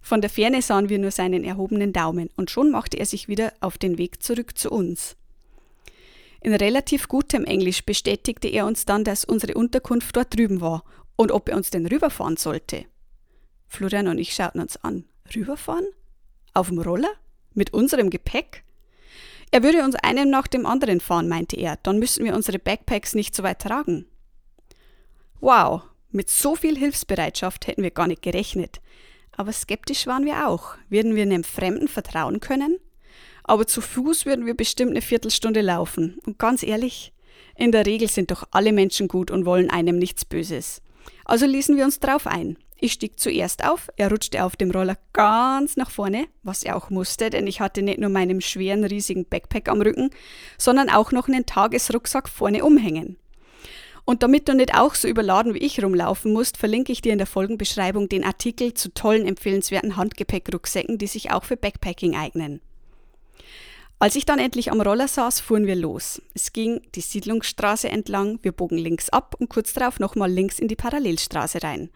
Von 0.00 0.20
der 0.20 0.30
Ferne 0.30 0.62
sahen 0.62 0.88
wir 0.88 1.00
nur 1.00 1.10
seinen 1.10 1.42
erhobenen 1.42 1.92
Daumen, 1.92 2.30
und 2.36 2.50
schon 2.50 2.70
machte 2.70 2.98
er 2.98 3.06
sich 3.06 3.26
wieder 3.26 3.52
auf 3.60 3.78
den 3.78 3.98
Weg 3.98 4.22
zurück 4.22 4.56
zu 4.56 4.70
uns. 4.70 5.16
In 6.44 6.52
relativ 6.52 7.08
gutem 7.08 7.46
Englisch 7.46 7.86
bestätigte 7.86 8.48
er 8.48 8.66
uns 8.66 8.84
dann, 8.84 9.02
dass 9.02 9.24
unsere 9.24 9.54
Unterkunft 9.54 10.14
dort 10.14 10.36
drüben 10.36 10.60
war 10.60 10.84
und 11.16 11.32
ob 11.32 11.48
er 11.48 11.56
uns 11.56 11.70
denn 11.70 11.86
rüberfahren 11.86 12.36
sollte. 12.36 12.84
Florian 13.66 14.08
und 14.08 14.18
ich 14.18 14.34
schauten 14.34 14.60
uns 14.60 14.76
an. 14.76 15.06
Rüberfahren? 15.34 15.86
Auf 16.52 16.68
dem 16.68 16.80
Roller? 16.80 17.08
Mit 17.54 17.72
unserem 17.72 18.10
Gepäck? 18.10 18.62
Er 19.52 19.62
würde 19.62 19.82
uns 19.84 19.94
einen 19.94 20.28
nach 20.28 20.46
dem 20.46 20.66
anderen 20.66 21.00
fahren, 21.00 21.28
meinte 21.28 21.56
er, 21.56 21.78
dann 21.82 21.98
müssten 21.98 22.26
wir 22.26 22.34
unsere 22.34 22.58
Backpacks 22.58 23.14
nicht 23.14 23.34
so 23.34 23.42
weit 23.42 23.62
tragen. 23.62 24.04
Wow, 25.40 25.84
mit 26.10 26.28
so 26.28 26.56
viel 26.56 26.76
Hilfsbereitschaft 26.76 27.68
hätten 27.68 27.82
wir 27.82 27.90
gar 27.90 28.06
nicht 28.06 28.20
gerechnet. 28.20 28.82
Aber 29.34 29.50
skeptisch 29.50 30.06
waren 30.06 30.26
wir 30.26 30.46
auch. 30.46 30.76
Würden 30.90 31.14
wir 31.14 31.22
einem 31.22 31.42
Fremden 31.42 31.88
vertrauen 31.88 32.40
können? 32.40 32.80
Aber 33.44 33.66
zu 33.66 33.80
Fuß 33.80 34.26
würden 34.26 34.46
wir 34.46 34.54
bestimmt 34.54 34.90
eine 34.90 35.02
Viertelstunde 35.02 35.60
laufen. 35.60 36.18
Und 36.26 36.38
ganz 36.38 36.62
ehrlich, 36.62 37.12
in 37.56 37.72
der 37.72 37.86
Regel 37.86 38.08
sind 38.08 38.30
doch 38.30 38.44
alle 38.50 38.72
Menschen 38.72 39.06
gut 39.06 39.30
und 39.30 39.44
wollen 39.44 39.70
einem 39.70 39.98
nichts 39.98 40.24
Böses. 40.24 40.82
Also 41.24 41.46
ließen 41.46 41.76
wir 41.76 41.84
uns 41.84 42.00
drauf 42.00 42.26
ein. 42.26 42.56
Ich 42.80 42.92
stieg 42.92 43.18
zuerst 43.18 43.64
auf, 43.64 43.88
er 43.96 44.10
rutschte 44.10 44.44
auf 44.44 44.56
dem 44.56 44.70
Roller 44.70 44.98
ganz 45.12 45.76
nach 45.76 45.90
vorne, 45.90 46.26
was 46.42 46.64
er 46.64 46.76
auch 46.76 46.90
musste, 46.90 47.30
denn 47.30 47.46
ich 47.46 47.60
hatte 47.60 47.82
nicht 47.82 47.98
nur 47.98 48.10
meinen 48.10 48.40
schweren, 48.40 48.84
riesigen 48.84 49.26
Backpack 49.26 49.68
am 49.68 49.80
Rücken, 49.80 50.10
sondern 50.58 50.90
auch 50.90 51.12
noch 51.12 51.28
einen 51.28 51.46
Tagesrucksack 51.46 52.28
vorne 52.28 52.64
umhängen. 52.64 53.16
Und 54.04 54.22
damit 54.22 54.48
du 54.48 54.54
nicht 54.54 54.74
auch 54.74 54.94
so 54.94 55.08
überladen 55.08 55.54
wie 55.54 55.58
ich 55.58 55.82
rumlaufen 55.82 56.32
musst, 56.32 56.58
verlinke 56.58 56.92
ich 56.92 57.00
dir 57.00 57.12
in 57.12 57.18
der 57.18 57.26
Folgenbeschreibung 57.26 58.08
den 58.08 58.24
Artikel 58.24 58.74
zu 58.74 58.92
tollen, 58.92 59.26
empfehlenswerten 59.26 59.96
Handgepäckrucksäcken, 59.96 60.98
die 60.98 61.06
sich 61.06 61.30
auch 61.30 61.44
für 61.44 61.56
Backpacking 61.56 62.16
eignen. 62.16 62.60
Als 64.04 64.16
ich 64.16 64.26
dann 64.26 64.38
endlich 64.38 64.70
am 64.70 64.82
Roller 64.82 65.08
saß, 65.08 65.40
fuhren 65.40 65.66
wir 65.66 65.76
los. 65.76 66.20
Es 66.34 66.52
ging 66.52 66.82
die 66.94 67.00
Siedlungsstraße 67.00 67.88
entlang, 67.88 68.38
wir 68.42 68.52
bogen 68.52 68.76
links 68.76 69.08
ab 69.08 69.34
und 69.38 69.48
kurz 69.48 69.72
darauf 69.72 69.98
nochmal 69.98 70.30
links 70.30 70.58
in 70.58 70.68
die 70.68 70.76
Parallelstraße 70.76 71.62
rein. 71.62 71.88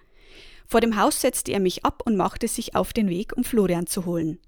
Vor 0.67 0.81
dem 0.81 0.99
Haus 0.99 1.21
setzte 1.21 1.53
er 1.53 1.61
mich 1.61 1.85
ab 1.85 2.01
und 2.07 2.17
machte 2.17 2.49
sich 2.49 2.75
auf 2.75 2.95
den 2.95 3.11
Weg, 3.11 3.37
um 3.37 3.45
Florian 3.45 3.87
zu 3.87 4.07
holen. 4.07 4.39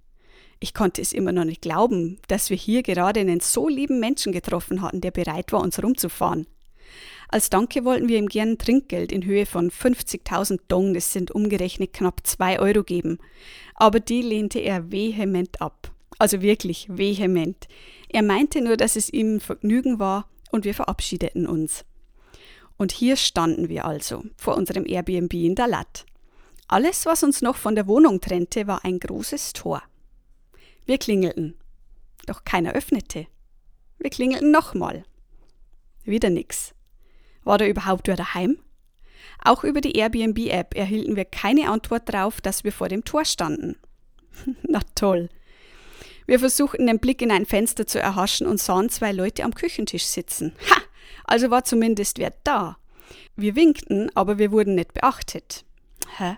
Ich 0.59 0.73
konnte 0.73 1.03
es 1.03 1.13
immer 1.13 1.33
noch 1.33 1.45
nicht 1.45 1.61
glauben, 1.61 2.19
dass 2.29 2.49
wir 2.49 2.57
hier 2.57 2.83
gerade 2.83 3.21
einen 3.21 3.41
so 3.41 3.69
lieben 3.69 4.01
Menschen 4.01 4.33
getroffen 4.33 4.81
hatten, 4.81 5.03
der 5.03 5.11
bereit 5.11 5.53
war, 5.53 5.61
uns 5.61 5.83
rumzufahren. 5.83 6.47
Als 7.29 7.51
Danke 7.51 7.85
wollten 7.85 8.09
wir 8.09 8.17
ihm 8.17 8.31
gern 8.31 8.57
Trinkgeld 8.57 9.13
in 9.13 9.27
Höhe 9.27 9.45
von 9.45 9.71
50.000 9.71 10.61
Dong, 10.69 10.95
das 10.95 11.13
sind 11.13 11.31
umgerechnet 11.31 11.93
knapp 11.93 12.27
2 12.27 12.59
Euro 12.59 12.85
geben. 12.85 13.19
Aber 13.75 14.01
die 14.01 14.23
lehnte 14.23 14.61
er 14.61 14.91
vehement 14.91 15.61
ab. 15.61 15.93
Also 16.21 16.43
wirklich 16.43 16.87
vehement. 16.91 17.67
Er 18.11 18.23
meinte 18.23 18.61
nur, 18.61 18.77
dass 18.77 18.95
es 18.95 19.11
ihm 19.11 19.41
Vergnügen 19.41 19.99
war 19.99 20.29
und 20.51 20.67
wir 20.67 20.75
verabschiedeten 20.75 21.47
uns. 21.47 21.87
Und 22.77 22.93
hier 22.93 23.17
standen 23.17 23.71
wir 23.71 23.87
also, 23.87 24.25
vor 24.37 24.55
unserem 24.55 24.85
Airbnb 24.87 25.33
in 25.33 25.55
Dalat. 25.55 26.05
Alles, 26.69 27.07
was 27.07 27.23
uns 27.23 27.41
noch 27.41 27.57
von 27.57 27.75
der 27.75 27.87
Wohnung 27.87 28.21
trennte, 28.21 28.67
war 28.67 28.85
ein 28.85 29.01
großes 29.01 29.55
Tor. 29.55 29.83
Wir 30.85 30.99
klingelten. 30.99 31.55
Doch 32.27 32.45
keiner 32.45 32.75
öffnete. 32.75 33.27
Wir 33.97 34.11
klingelten 34.11 34.51
nochmal. 34.51 35.05
Wieder 36.05 36.29
nix. 36.29 36.75
War 37.45 37.57
da 37.57 37.65
überhaupt 37.65 38.09
wer 38.09 38.17
daheim? 38.17 38.59
Auch 39.43 39.65
über 39.65 39.81
die 39.81 39.97
Airbnb-App 39.97 40.77
erhielten 40.77 41.17
wir 41.17 41.25
keine 41.25 41.71
Antwort 41.71 42.11
darauf, 42.11 42.43
dass 42.43 42.63
wir 42.63 42.73
vor 42.73 42.91
dem 42.91 43.07
Tor 43.07 43.25
standen. 43.25 43.77
Na 44.69 44.81
toll. 44.95 45.31
Wir 46.31 46.39
versuchten 46.39 46.87
den 46.87 47.01
Blick 47.01 47.23
in 47.23 47.33
ein 47.33 47.45
Fenster 47.45 47.89
zu 47.89 47.99
erhaschen 47.99 48.47
und 48.47 48.61
sahen 48.61 48.89
zwei 48.89 49.11
Leute 49.11 49.43
am 49.43 49.53
Küchentisch 49.53 50.05
sitzen. 50.05 50.53
Ha! 50.71 50.81
Also 51.25 51.51
war 51.51 51.65
zumindest 51.65 52.21
wer 52.21 52.33
da. 52.45 52.79
Wir 53.35 53.57
winkten, 53.57 54.13
aber 54.15 54.39
wir 54.39 54.53
wurden 54.53 54.77
nicht 54.77 54.95
beachtet. 54.95 55.65
Hä? 56.19 56.37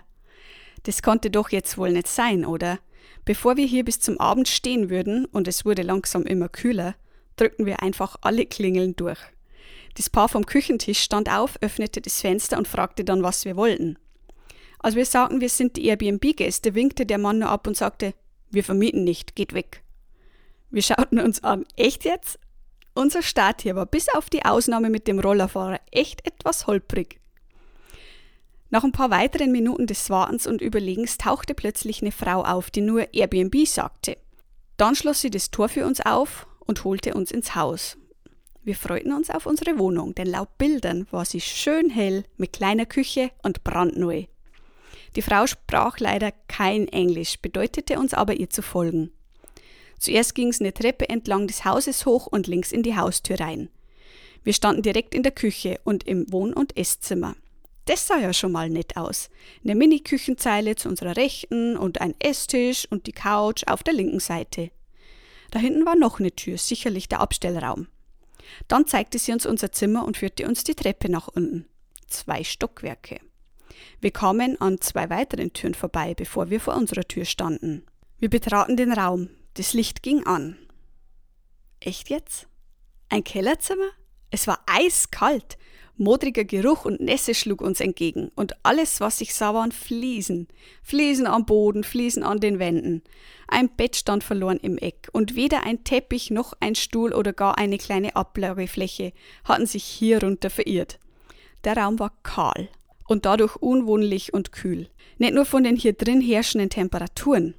Das 0.81 1.03
konnte 1.03 1.29
doch 1.29 1.51
jetzt 1.51 1.77
wohl 1.77 1.91
nicht 1.91 2.07
sein, 2.07 2.43
oder? 2.43 2.79
Bevor 3.23 3.55
wir 3.55 3.67
hier 3.67 3.85
bis 3.85 3.99
zum 3.99 4.19
Abend 4.19 4.47
stehen 4.47 4.89
würden, 4.89 5.25
und 5.25 5.47
es 5.47 5.63
wurde 5.63 5.83
langsam 5.83 6.23
immer 6.23 6.49
kühler, 6.49 6.95
drückten 7.35 7.67
wir 7.67 7.83
einfach 7.83 8.15
alle 8.21 8.47
Klingeln 8.47 8.95
durch. 8.95 9.19
Das 9.93 10.09
Paar 10.09 10.27
vom 10.27 10.47
Küchentisch 10.47 11.01
stand 11.03 11.31
auf, 11.31 11.61
öffnete 11.61 12.01
das 12.01 12.19
Fenster 12.19 12.57
und 12.57 12.67
fragte 12.67 13.03
dann, 13.03 13.21
was 13.21 13.45
wir 13.45 13.55
wollten. 13.55 13.99
Als 14.79 14.95
wir 14.95 15.05
sagten, 15.05 15.39
wir 15.39 15.49
sind 15.49 15.75
die 15.75 15.85
Airbnb-Gäste, 15.85 16.73
winkte 16.73 17.05
der 17.05 17.19
Mann 17.19 17.37
nur 17.37 17.49
ab 17.49 17.67
und 17.67 17.77
sagte, 17.77 18.15
wir 18.53 18.63
vermieten 18.63 19.03
nicht, 19.03 19.35
geht 19.35 19.53
weg. 19.53 19.83
Wir 20.69 20.81
schauten 20.81 21.19
uns 21.19 21.43
an, 21.43 21.65
echt 21.75 22.05
jetzt? 22.05 22.39
Unser 22.95 23.23
Start 23.23 23.61
hier 23.63 23.75
war 23.75 23.85
bis 23.85 24.09
auf 24.09 24.29
die 24.29 24.45
Ausnahme 24.45 24.89
mit 24.89 25.07
dem 25.07 25.19
Rollerfahrer 25.19 25.79
echt 25.91 26.25
etwas 26.27 26.67
holprig. 26.67 27.19
Nach 28.69 28.83
ein 28.83 28.91
paar 28.91 29.11
weiteren 29.11 29.51
Minuten 29.51 29.87
des 29.87 30.09
Wartens 30.09 30.47
und 30.47 30.61
Überlegens 30.61 31.17
tauchte 31.17 31.53
plötzlich 31.53 32.01
eine 32.01 32.11
Frau 32.11 32.43
auf, 32.43 32.71
die 32.71 32.81
nur 32.81 33.13
Airbnb 33.13 33.67
sagte. 33.67 34.17
Dann 34.77 34.95
schloss 34.95 35.21
sie 35.21 35.29
das 35.29 35.51
Tor 35.51 35.69
für 35.69 35.85
uns 35.85 36.01
auf 36.01 36.47
und 36.59 36.83
holte 36.83 37.13
uns 37.13 37.31
ins 37.31 37.55
Haus. 37.55 37.97
Wir 38.63 38.75
freuten 38.75 39.13
uns 39.13 39.29
auf 39.29 39.45
unsere 39.45 39.77
Wohnung, 39.77 40.15
denn 40.15 40.27
laut 40.27 40.57
Bildern 40.57 41.05
war 41.11 41.25
sie 41.25 41.41
schön 41.41 41.89
hell 41.89 42.23
mit 42.37 42.53
kleiner 42.53 42.85
Küche 42.85 43.31
und 43.43 43.63
brandneu. 43.63 44.25
Die 45.15 45.21
Frau 45.21 45.45
sprach 45.47 45.99
leider 45.99 46.31
kein 46.47 46.87
Englisch, 46.87 47.39
bedeutete 47.39 47.99
uns 47.99 48.13
aber 48.13 48.33
ihr 48.35 48.49
zu 48.49 48.61
folgen. 48.61 49.11
Zuerst 49.99 50.35
ging 50.35 50.49
es 50.49 50.59
eine 50.59 50.73
Treppe 50.73 51.07
entlang 51.07 51.47
des 51.47 51.65
Hauses 51.65 52.05
hoch 52.05 52.27
und 52.27 52.47
links 52.47 52.71
in 52.71 52.83
die 52.83 52.97
Haustür 52.97 53.39
rein. 53.39 53.69
Wir 54.43 54.53
standen 54.53 54.81
direkt 54.81 55.15
in 55.15 55.23
der 55.23 55.31
Küche 55.31 55.79
und 55.83 56.03
im 56.05 56.31
Wohn- 56.31 56.53
und 56.53 56.75
Esszimmer. 56.75 57.35
Das 57.85 58.07
sah 58.07 58.17
ja 58.17 58.33
schon 58.33 58.51
mal 58.51 58.69
nett 58.69 58.97
aus. 58.97 59.29
Eine 59.63 59.75
Mini-Küchenzeile 59.75 60.75
zu 60.75 60.89
unserer 60.89 61.17
rechten 61.17 61.77
und 61.77 62.01
ein 62.01 62.15
Esstisch 62.19 62.87
und 62.89 63.07
die 63.07 63.11
Couch 63.11 63.63
auf 63.67 63.83
der 63.83 63.93
linken 63.93 64.19
Seite. 64.19 64.71
Da 65.51 65.59
hinten 65.59 65.85
war 65.85 65.95
noch 65.95 66.19
eine 66.19 66.31
Tür, 66.31 66.57
sicherlich 66.57 67.09
der 67.09 67.19
Abstellraum. 67.19 67.87
Dann 68.67 68.87
zeigte 68.87 69.19
sie 69.19 69.31
uns 69.31 69.45
unser 69.45 69.71
Zimmer 69.71 70.05
und 70.05 70.17
führte 70.17 70.47
uns 70.47 70.63
die 70.63 70.75
Treppe 70.75 71.09
nach 71.09 71.27
unten. 71.27 71.67
Zwei 72.07 72.43
Stockwerke. 72.43 73.19
Wir 74.01 74.11
kamen 74.11 74.59
an 74.59 74.81
zwei 74.81 75.09
weiteren 75.09 75.53
Türen 75.53 75.73
vorbei, 75.73 76.13
bevor 76.13 76.49
wir 76.49 76.59
vor 76.59 76.75
unserer 76.75 77.03
Tür 77.03 77.25
standen. 77.25 77.85
Wir 78.19 78.29
betraten 78.29 78.77
den 78.77 78.91
Raum. 78.91 79.29
Das 79.55 79.73
Licht 79.73 80.01
ging 80.01 80.25
an. 80.25 80.57
Echt 81.79 82.09
jetzt? 82.09 82.47
Ein 83.09 83.23
Kellerzimmer? 83.23 83.89
Es 84.31 84.47
war 84.47 84.59
eiskalt. 84.65 85.57
Modriger 85.95 86.43
Geruch 86.43 86.85
und 86.85 87.01
Nässe 87.01 87.35
schlug 87.35 87.61
uns 87.61 87.79
entgegen, 87.79 88.31
und 88.35 88.55
alles, 88.65 88.99
was 88.99 89.21
ich 89.21 89.35
sah, 89.35 89.53
waren 89.53 89.71
Fliesen. 89.71 90.47
Fliesen 90.81 91.27
am 91.27 91.45
Boden, 91.45 91.83
Fliesen 91.83 92.23
an 92.23 92.39
den 92.39 92.57
Wänden. 92.57 93.03
Ein 93.47 93.69
Bett 93.69 93.95
stand 93.95 94.23
verloren 94.23 94.57
im 94.57 94.79
Eck, 94.79 95.09
und 95.11 95.35
weder 95.35 95.63
ein 95.65 95.83
Teppich 95.83 96.31
noch 96.31 96.53
ein 96.59 96.73
Stuhl 96.73 97.13
oder 97.13 97.31
gar 97.31 97.59
eine 97.59 97.77
kleine 97.77 98.15
Ablagefläche 98.15 99.13
hatten 99.43 99.67
sich 99.67 99.83
hierunter 99.83 100.49
verirrt. 100.49 100.97
Der 101.63 101.77
Raum 101.77 101.99
war 101.99 102.11
kahl 102.23 102.69
und 103.07 103.25
dadurch 103.25 103.55
unwohnlich 103.55 104.33
und 104.33 104.51
kühl. 104.51 104.89
Nicht 105.17 105.33
nur 105.33 105.45
von 105.45 105.63
den 105.63 105.75
hier 105.75 105.93
drin 105.93 106.21
herrschenden 106.21 106.69
Temperaturen. 106.69 107.55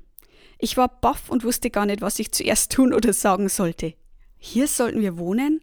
Ich 0.59 0.77
war 0.77 0.89
baff 0.89 1.29
und 1.29 1.45
wusste 1.45 1.71
gar 1.71 1.87
nicht, 1.87 2.01
was 2.01 2.19
ich 2.19 2.33
zuerst 2.33 2.73
tun 2.73 2.95
oder 2.95 3.13
sagen 3.13 3.49
sollte. 3.49 3.95
Hier 4.39 4.67
sollten 4.67 5.01
wir 5.01 5.19
wohnen? 5.19 5.61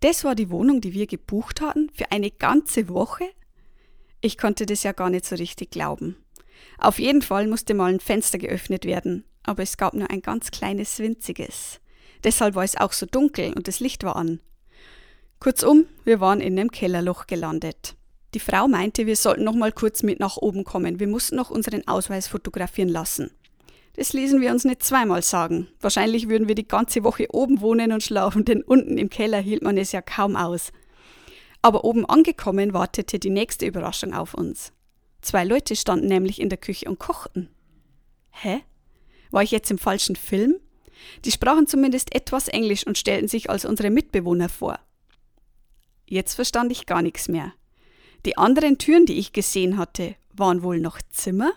Das 0.00 0.24
war 0.24 0.34
die 0.34 0.50
Wohnung, 0.50 0.80
die 0.80 0.92
wir 0.92 1.06
gebucht 1.06 1.60
hatten, 1.60 1.90
für 1.94 2.12
eine 2.12 2.30
ganze 2.30 2.88
Woche? 2.88 3.24
Ich 4.20 4.38
konnte 4.38 4.66
das 4.66 4.82
ja 4.82 4.92
gar 4.92 5.10
nicht 5.10 5.24
so 5.24 5.36
richtig 5.36 5.70
glauben. 5.70 6.16
Auf 6.78 6.98
jeden 6.98 7.22
Fall 7.22 7.46
musste 7.46 7.74
mal 7.74 7.92
ein 7.92 8.00
Fenster 8.00 8.38
geöffnet 8.38 8.84
werden, 8.84 9.24
aber 9.42 9.62
es 9.62 9.76
gab 9.76 9.94
nur 9.94 10.10
ein 10.10 10.22
ganz 10.22 10.50
kleines 10.50 10.98
winziges. 10.98 11.80
Deshalb 12.22 12.54
war 12.54 12.64
es 12.64 12.76
auch 12.76 12.92
so 12.92 13.06
dunkel 13.06 13.52
und 13.54 13.68
das 13.68 13.80
Licht 13.80 14.02
war 14.04 14.16
an. 14.16 14.40
Kurzum, 15.40 15.86
wir 16.04 16.20
waren 16.20 16.40
in 16.40 16.58
einem 16.58 16.70
Kellerloch 16.70 17.26
gelandet. 17.26 17.96
Die 18.34 18.40
Frau 18.40 18.66
meinte, 18.66 19.06
wir 19.06 19.14
sollten 19.14 19.44
noch 19.44 19.54
mal 19.54 19.70
kurz 19.70 20.02
mit 20.02 20.18
nach 20.18 20.36
oben 20.36 20.64
kommen. 20.64 20.98
Wir 20.98 21.06
mussten 21.06 21.36
noch 21.36 21.50
unseren 21.50 21.86
Ausweis 21.86 22.26
fotografieren 22.26 22.88
lassen. 22.88 23.30
Das 23.94 24.12
ließen 24.12 24.40
wir 24.40 24.50
uns 24.50 24.64
nicht 24.64 24.82
zweimal 24.82 25.22
sagen. 25.22 25.68
Wahrscheinlich 25.80 26.28
würden 26.28 26.48
wir 26.48 26.56
die 26.56 26.66
ganze 26.66 27.04
Woche 27.04 27.28
oben 27.32 27.60
wohnen 27.60 27.92
und 27.92 28.02
schlafen, 28.02 28.44
denn 28.44 28.62
unten 28.62 28.98
im 28.98 29.08
Keller 29.08 29.38
hielt 29.38 29.62
man 29.62 29.78
es 29.78 29.92
ja 29.92 30.02
kaum 30.02 30.34
aus. 30.34 30.72
Aber 31.62 31.84
oben 31.84 32.04
angekommen 32.04 32.74
wartete 32.74 33.20
die 33.20 33.30
nächste 33.30 33.66
Überraschung 33.66 34.12
auf 34.14 34.34
uns. 34.34 34.72
Zwei 35.22 35.44
Leute 35.44 35.76
standen 35.76 36.08
nämlich 36.08 36.40
in 36.40 36.48
der 36.48 36.58
Küche 36.58 36.88
und 36.88 36.98
kochten. 36.98 37.48
Hä? 38.32 38.62
War 39.30 39.44
ich 39.44 39.52
jetzt 39.52 39.70
im 39.70 39.78
falschen 39.78 40.16
Film? 40.16 40.56
Die 41.24 41.30
sprachen 41.30 41.68
zumindest 41.68 42.12
etwas 42.14 42.48
Englisch 42.48 42.84
und 42.84 42.98
stellten 42.98 43.28
sich 43.28 43.48
als 43.48 43.64
unsere 43.64 43.90
Mitbewohner 43.90 44.48
vor. 44.48 44.80
Jetzt 46.06 46.34
verstand 46.34 46.72
ich 46.72 46.86
gar 46.86 47.00
nichts 47.00 47.28
mehr. 47.28 47.52
Die 48.24 48.38
anderen 48.38 48.78
Türen, 48.78 49.06
die 49.06 49.18
ich 49.18 49.32
gesehen 49.32 49.76
hatte, 49.76 50.16
waren 50.32 50.62
wohl 50.62 50.80
noch 50.80 50.98
Zimmer? 51.10 51.52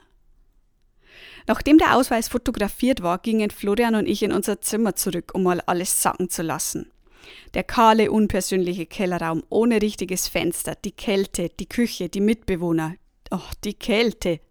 Nachdem 1.48 1.78
der 1.78 1.96
Ausweis 1.96 2.28
fotografiert 2.28 3.02
war, 3.02 3.20
gingen 3.20 3.52
Florian 3.52 3.96
und 3.96 4.06
ich 4.06 4.22
in 4.22 4.34
unser 4.34 4.60
Zimmer 4.60 4.96
zurück, 4.96 5.32
um 5.34 5.44
mal 5.44 5.62
alles 5.62 6.02
sacken 6.02 6.30
zu 6.30 6.42
lassen. 6.42 6.92
Der 7.54 7.64
kahle, 7.64 8.12
unpersönliche 8.12 8.86
Kellerraum 8.86 9.44
ohne 9.50 9.82
richtiges 9.82 10.28
Fenster, 10.28 10.76
die 10.76 10.92
Kälte, 10.92 11.50
die 11.58 11.68
Küche, 11.68 12.10
die 12.10 12.22
Mitbewohner. 12.22 12.96
Oh, 13.32 13.40
die 13.64 13.74
Kälte. 13.74 14.42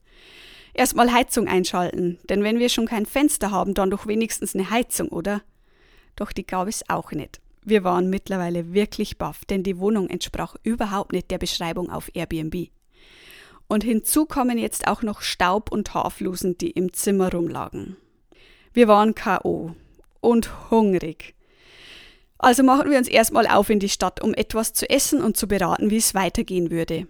Erstmal 0.72 1.12
Heizung 1.12 1.48
einschalten, 1.48 2.18
denn 2.28 2.42
wenn 2.42 2.58
wir 2.58 2.68
schon 2.68 2.86
kein 2.86 3.06
Fenster 3.06 3.50
haben, 3.50 3.74
dann 3.74 3.90
doch 3.90 4.06
wenigstens 4.06 4.54
eine 4.54 4.70
Heizung, 4.70 5.08
oder? 5.08 5.42
Doch 6.16 6.32
die 6.32 6.46
gab 6.46 6.68
es 6.68 6.88
auch 6.88 7.12
nicht. 7.12 7.40
Wir 7.68 7.82
waren 7.82 8.08
mittlerweile 8.08 8.72
wirklich 8.74 9.18
baff, 9.18 9.44
denn 9.44 9.64
die 9.64 9.78
Wohnung 9.78 10.08
entsprach 10.08 10.54
überhaupt 10.62 11.12
nicht 11.12 11.32
der 11.32 11.38
Beschreibung 11.38 11.90
auf 11.90 12.08
Airbnb. 12.14 12.68
Und 13.66 13.82
hinzu 13.82 14.24
kommen 14.24 14.56
jetzt 14.56 14.86
auch 14.86 15.02
noch 15.02 15.20
Staub 15.20 15.72
und 15.72 15.92
Haarflusen, 15.92 16.56
die 16.58 16.70
im 16.70 16.92
Zimmer 16.92 17.32
rumlagen. 17.32 17.96
Wir 18.72 18.86
waren 18.86 19.16
K.O. 19.16 19.74
und 20.20 20.70
hungrig. 20.70 21.34
Also 22.38 22.62
machen 22.62 22.88
wir 22.88 22.98
uns 22.98 23.08
erstmal 23.08 23.48
auf 23.48 23.68
in 23.68 23.80
die 23.80 23.88
Stadt, 23.88 24.22
um 24.22 24.32
etwas 24.32 24.72
zu 24.72 24.88
essen 24.88 25.20
und 25.20 25.36
zu 25.36 25.48
beraten, 25.48 25.90
wie 25.90 25.96
es 25.96 26.14
weitergehen 26.14 26.70
würde. 26.70 27.08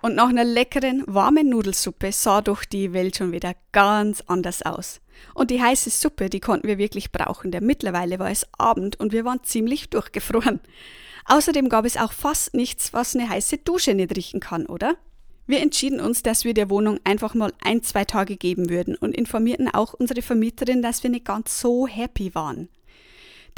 Und 0.00 0.14
nach 0.14 0.28
einer 0.28 0.44
leckeren, 0.44 1.02
warmen 1.08 1.48
Nudelsuppe 1.48 2.12
sah 2.12 2.40
doch 2.40 2.64
die 2.64 2.92
Welt 2.92 3.16
schon 3.16 3.32
wieder 3.32 3.54
ganz 3.72 4.22
anders 4.28 4.62
aus. 4.62 5.01
Und 5.34 5.50
die 5.50 5.62
heiße 5.62 5.90
Suppe, 5.90 6.28
die 6.28 6.40
konnten 6.40 6.68
wir 6.68 6.78
wirklich 6.78 7.12
brauchen, 7.12 7.50
denn 7.50 7.64
mittlerweile 7.64 8.18
war 8.18 8.30
es 8.30 8.46
Abend 8.58 8.98
und 8.98 9.12
wir 9.12 9.24
waren 9.24 9.42
ziemlich 9.42 9.90
durchgefroren. 9.90 10.60
Außerdem 11.26 11.68
gab 11.68 11.84
es 11.84 11.96
auch 11.96 12.12
fast 12.12 12.54
nichts, 12.54 12.92
was 12.92 13.14
eine 13.14 13.28
heiße 13.28 13.58
Dusche 13.58 13.94
nicht 13.94 14.16
riechen 14.16 14.40
kann, 14.40 14.66
oder? 14.66 14.96
Wir 15.46 15.60
entschieden 15.60 16.00
uns, 16.00 16.22
dass 16.22 16.44
wir 16.44 16.54
der 16.54 16.70
Wohnung 16.70 17.00
einfach 17.04 17.34
mal 17.34 17.52
ein, 17.62 17.82
zwei 17.82 18.04
Tage 18.04 18.36
geben 18.36 18.70
würden 18.70 18.94
und 18.94 19.14
informierten 19.14 19.68
auch 19.68 19.92
unsere 19.92 20.22
Vermieterin, 20.22 20.82
dass 20.82 21.02
wir 21.02 21.10
nicht 21.10 21.24
ganz 21.24 21.60
so 21.60 21.86
happy 21.86 22.34
waren. 22.34 22.68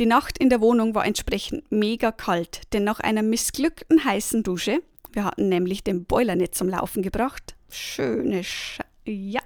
Die 0.00 0.06
Nacht 0.06 0.38
in 0.38 0.49
der 0.49 0.61
Wohnung 0.61 0.94
war 0.94 1.06
entsprechend 1.06 1.70
mega 1.70 2.11
kalt, 2.11 2.62
denn 2.73 2.84
nach 2.84 3.00
einer 3.00 3.23
missglückten 3.23 4.04
heißen 4.04 4.42
Dusche, 4.42 4.82
wir 5.12 5.25
hatten 5.25 5.49
nämlich 5.49 5.84
den 5.84 6.04
Boiler 6.04 6.34
nicht 6.34 6.54
zum 6.54 6.68
Laufen 6.68 7.02
gebracht, 7.02 7.54
schöne 7.70 8.42
Sch 8.42 8.80
ja, 9.04 9.42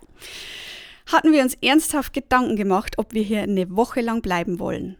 hatten 1.08 1.32
wir 1.32 1.42
uns 1.42 1.56
ernsthaft 1.60 2.12
Gedanken 2.12 2.56
gemacht, 2.56 2.98
ob 2.98 3.14
wir 3.14 3.22
hier 3.22 3.42
eine 3.42 3.74
Woche 3.74 4.00
lang 4.00 4.22
bleiben 4.22 4.58
wollen. 4.58 4.96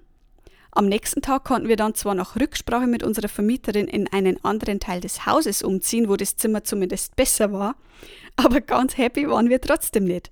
Am 0.71 0.87
nächsten 0.87 1.23
Tag 1.23 1.45
konnten 1.45 1.69
wir 1.69 1.77
dann 1.77 1.95
zwar 1.95 2.15
nach 2.15 2.37
Rücksprache 2.37 2.87
mit 2.87 3.03
unserer 3.03 3.29
Vermieterin 3.29 3.89
in 3.89 4.07
einen 4.09 4.43
anderen 4.45 4.81
Teil 4.81 5.01
des 5.01 5.27
Hauses 5.27 5.63
umziehen, 5.63 6.09
wo 6.09 6.17
das 6.17 6.37
Zimmer 6.37 6.65
zumindest 6.65 7.17
besser 7.17 7.53
war, 7.53 7.77
aber 8.37 8.61
ganz 8.61 8.97
happy 8.97 9.29
waren 9.29 9.49
wir 9.49 9.61
trotzdem 9.61 10.05
nicht. 10.05 10.31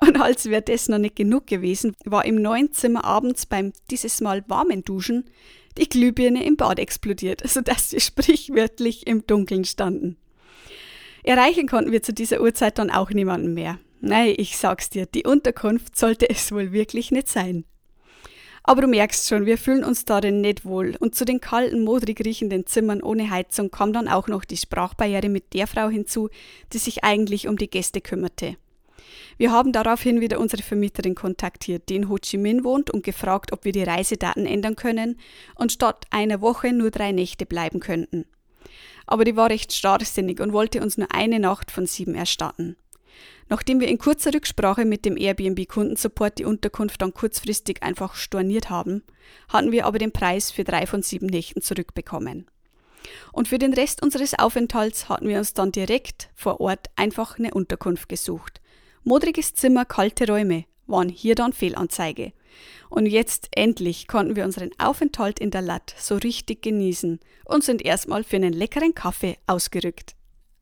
Und 0.00 0.20
als 0.20 0.46
wäre 0.46 0.62
das 0.62 0.88
noch 0.88 0.98
nicht 0.98 1.16
genug 1.16 1.46
gewesen, 1.46 1.96
war 2.04 2.24
im 2.24 2.36
neuen 2.36 2.72
Zimmer 2.72 3.04
abends 3.04 3.46
beim 3.46 3.72
dieses 3.90 4.20
Mal 4.20 4.44
warmen 4.46 4.84
Duschen 4.84 5.24
die 5.76 5.88
Glühbirne 5.88 6.44
im 6.44 6.56
Bad 6.56 6.78
explodiert, 6.78 7.42
sodass 7.44 7.92
wir 7.92 8.00
sprichwörtlich 8.00 9.06
im 9.06 9.26
Dunkeln 9.26 9.64
standen. 9.64 10.16
Erreichen 11.24 11.66
konnten 11.66 11.92
wir 11.92 12.02
zu 12.02 12.12
dieser 12.12 12.40
Uhrzeit 12.40 12.78
dann 12.78 12.90
auch 12.90 13.10
niemanden 13.10 13.54
mehr. 13.54 13.78
Nein, 14.00 14.34
ich 14.36 14.56
sag's 14.56 14.90
dir, 14.90 15.06
die 15.06 15.24
Unterkunft 15.24 15.98
sollte 15.98 16.30
es 16.30 16.52
wohl 16.52 16.72
wirklich 16.72 17.10
nicht 17.10 17.28
sein. 17.28 17.64
Aber 18.62 18.82
du 18.82 18.88
merkst 18.88 19.28
schon, 19.28 19.46
wir 19.46 19.56
fühlen 19.56 19.82
uns 19.82 20.04
darin 20.04 20.40
nicht 20.40 20.64
wohl. 20.64 20.94
Und 21.00 21.14
zu 21.14 21.24
den 21.24 21.40
kalten, 21.40 21.84
modrig 21.84 22.24
riechenden 22.24 22.66
Zimmern 22.66 23.02
ohne 23.02 23.30
Heizung 23.30 23.70
kam 23.70 23.92
dann 23.92 24.08
auch 24.08 24.28
noch 24.28 24.44
die 24.44 24.58
Sprachbarriere 24.58 25.28
mit 25.30 25.54
der 25.54 25.66
Frau 25.66 25.88
hinzu, 25.88 26.28
die 26.72 26.78
sich 26.78 27.02
eigentlich 27.02 27.48
um 27.48 27.56
die 27.56 27.70
Gäste 27.70 28.00
kümmerte. 28.00 28.56
Wir 29.38 29.52
haben 29.52 29.72
daraufhin 29.72 30.20
wieder 30.20 30.38
unsere 30.38 30.62
Vermieterin 30.62 31.14
kontaktiert, 31.14 31.88
die 31.88 31.96
in 31.96 32.08
Ho 32.08 32.18
Chi 32.18 32.36
Minh 32.36 32.62
wohnt, 32.62 32.90
und 32.90 33.04
gefragt, 33.04 33.52
ob 33.52 33.64
wir 33.64 33.72
die 33.72 33.84
Reisedaten 33.84 34.46
ändern 34.46 34.76
können 34.76 35.18
und 35.54 35.72
statt 35.72 36.04
einer 36.10 36.40
Woche 36.40 36.72
nur 36.72 36.90
drei 36.90 37.12
Nächte 37.12 37.46
bleiben 37.46 37.80
könnten. 37.80 38.26
Aber 39.06 39.24
die 39.24 39.36
war 39.36 39.48
recht 39.48 39.72
starrsinnig 39.72 40.40
und 40.40 40.52
wollte 40.52 40.82
uns 40.82 40.98
nur 40.98 41.08
eine 41.14 41.40
Nacht 41.40 41.70
von 41.70 41.86
sieben 41.86 42.14
erstatten. 42.14 42.76
Nachdem 43.48 43.80
wir 43.80 43.88
in 43.88 43.98
kurzer 43.98 44.34
Rücksprache 44.34 44.84
mit 44.84 45.04
dem 45.04 45.16
Airbnb-Kundensupport 45.16 46.38
die 46.38 46.44
Unterkunft 46.44 47.00
dann 47.00 47.14
kurzfristig 47.14 47.82
einfach 47.82 48.14
storniert 48.14 48.68
haben, 48.70 49.02
hatten 49.48 49.72
wir 49.72 49.86
aber 49.86 49.98
den 49.98 50.12
Preis 50.12 50.50
für 50.50 50.64
drei 50.64 50.86
von 50.86 51.02
sieben 51.02 51.26
Nächten 51.26 51.62
zurückbekommen. 51.62 52.46
Und 53.32 53.48
für 53.48 53.58
den 53.58 53.72
Rest 53.72 54.02
unseres 54.02 54.38
Aufenthalts 54.38 55.08
hatten 55.08 55.28
wir 55.28 55.38
uns 55.38 55.54
dann 55.54 55.72
direkt 55.72 56.28
vor 56.34 56.60
Ort 56.60 56.88
einfach 56.96 57.38
eine 57.38 57.54
Unterkunft 57.54 58.08
gesucht. 58.08 58.60
Modriges 59.04 59.54
Zimmer, 59.54 59.84
kalte 59.84 60.26
Räume 60.26 60.64
waren 60.86 61.08
hier 61.08 61.34
dann 61.34 61.52
Fehlanzeige. 61.52 62.32
Und 62.88 63.06
jetzt 63.06 63.48
endlich 63.52 64.08
konnten 64.08 64.36
wir 64.36 64.44
unseren 64.44 64.70
Aufenthalt 64.78 65.38
in 65.38 65.50
der 65.50 65.62
Latt 65.62 65.94
so 65.98 66.16
richtig 66.16 66.62
genießen 66.62 67.20
und 67.44 67.62
sind 67.62 67.84
erstmal 67.84 68.24
für 68.24 68.36
einen 68.36 68.54
leckeren 68.54 68.94
Kaffee 68.94 69.36
ausgerückt. 69.46 70.14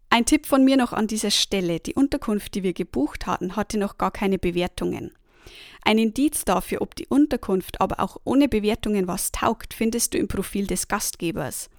Ein 0.09 0.25
Tipp 0.25 0.47
von 0.47 0.65
mir 0.65 0.77
noch 0.77 0.93
an 0.93 1.07
dieser 1.07 1.31
Stelle. 1.31 1.81
Die 1.81 1.95
Unterkunft, 1.95 2.55
die 2.55 2.63
wir 2.63 2.73
gebucht 2.73 3.27
hatten, 3.27 3.57
hatte 3.57 3.79
noch 3.79 3.99
gar 3.99 4.11
keine 4.11 4.39
Bewertungen. 4.39 5.13
Ein 5.85 5.99
Indiz 5.99 6.45
dafür, 6.45 6.83
ob 6.83 6.95
die 6.95 7.07
Unterkunft 7.07 7.81
aber 7.81 8.01
auch 8.01 8.17
ohne 8.25 8.49
Bewertungen 8.49 9.07
was 9.07 9.33
taugt, 9.33 9.75
findest 9.75 10.15
du 10.15 10.19
im 10.19 10.29
Profil 10.29 10.67
des 10.67 10.89
Gastgebers. 10.89 11.71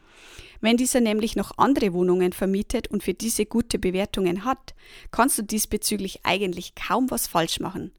Wenn 0.62 0.78
dieser 0.78 1.02
nämlich 1.02 1.36
noch 1.36 1.58
andere 1.58 1.94
Wohnungen 1.94 2.34
vermietet 2.34 2.88
und 2.88 3.04
für 3.04 3.13
diese 3.13 3.46
gute 3.46 3.80
Bewertungen 3.80 4.44
hat, 4.44 4.74
kannst 5.12 5.38
du 5.38 5.44
diesbezüglich 5.44 6.22
eigentlich 6.24 6.74
kaum 6.76 7.12
was 7.12 7.28
falsch 7.28 7.60
machen. 7.60 7.92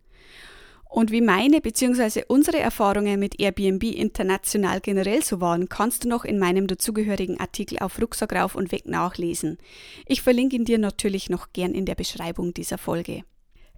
Und 0.88 1.10
wie 1.12 1.20
meine 1.20 1.60
bzw. 1.60 2.22
unsere 2.28 2.58
Erfahrungen 2.58 3.20
mit 3.20 3.38
Airbnb 3.38 3.84
international 3.84 4.80
generell 4.80 5.22
so 5.22 5.40
waren, 5.40 5.68
kannst 5.68 6.04
du 6.04 6.08
noch 6.08 6.24
in 6.24 6.38
meinem 6.38 6.66
dazugehörigen 6.66 7.38
Artikel 7.38 7.78
auf 7.78 8.00
Rucksack 8.00 8.32
rauf 8.32 8.54
und 8.54 8.72
weg 8.72 8.86
nachlesen. 8.86 9.58
Ich 10.06 10.22
verlinke 10.22 10.56
ihn 10.56 10.64
dir 10.64 10.78
natürlich 10.78 11.28
noch 11.28 11.52
gern 11.52 11.72
in 11.72 11.84
der 11.84 11.94
Beschreibung 11.94 12.54
dieser 12.54 12.78
Folge. 12.78 13.24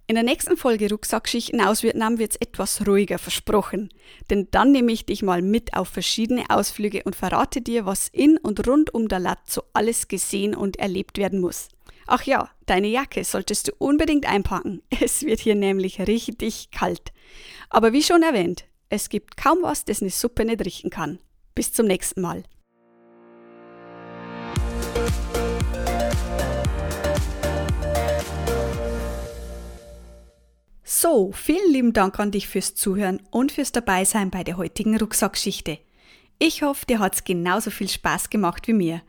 In 0.07 0.15
der 0.15 0.23
nächsten 0.23 0.57
Folge 0.57 0.89
Rucksackschichten 0.89 1.61
aus 1.61 1.83
Vietnam 1.83 2.17
wird 2.17 2.31
es 2.31 2.35
etwas 2.37 2.85
ruhiger 2.85 3.17
versprochen. 3.17 3.89
Denn 4.29 4.47
dann 4.51 4.71
nehme 4.71 4.91
ich 4.91 5.05
dich 5.05 5.21
mal 5.21 5.41
mit 5.41 5.73
auf 5.73 5.87
verschiedene 5.87 6.43
Ausflüge 6.49 7.03
und 7.03 7.15
verrate 7.15 7.61
dir, 7.61 7.85
was 7.85 8.09
in 8.09 8.37
und 8.37 8.67
rund 8.67 8.93
um 8.93 9.07
Dalat 9.07 9.39
so 9.49 9.63
alles 9.73 10.07
gesehen 10.09 10.53
und 10.53 10.79
erlebt 10.79 11.17
werden 11.17 11.39
muss. 11.39 11.69
Ach 12.07 12.23
ja, 12.23 12.49
deine 12.65 12.87
Jacke 12.87 13.23
solltest 13.23 13.67
du 13.67 13.71
unbedingt 13.77 14.25
einpacken. 14.25 14.81
Es 15.01 15.23
wird 15.23 15.39
hier 15.39 15.55
nämlich 15.55 15.99
richtig 15.99 16.71
kalt. 16.71 17.11
Aber 17.69 17.93
wie 17.93 18.03
schon 18.03 18.23
erwähnt, 18.23 18.65
es 18.89 19.09
gibt 19.09 19.37
kaum 19.37 19.59
was, 19.61 19.85
das 19.85 20.01
eine 20.01 20.11
Suppe 20.11 20.45
nicht 20.45 20.65
richten 20.65 20.89
kann. 20.89 21.19
Bis 21.55 21.73
zum 21.73 21.87
nächsten 21.87 22.21
Mal. 22.21 22.43
So, 30.83 31.31
vielen 31.31 31.71
lieben 31.71 31.93
Dank 31.93 32.19
an 32.19 32.31
dich 32.31 32.47
fürs 32.47 32.75
Zuhören 32.75 33.21
und 33.31 33.51
fürs 33.51 33.71
Dabeisein 33.71 34.29
bei 34.29 34.43
der 34.43 34.57
heutigen 34.57 34.97
Rucksackschichte. 34.97 35.79
Ich 36.37 36.63
hoffe, 36.63 36.85
dir 36.85 36.99
hat's 36.99 37.23
genauso 37.23 37.71
viel 37.71 37.87
Spaß 37.87 38.29
gemacht 38.29 38.67
wie 38.67 38.73
mir. 38.73 39.01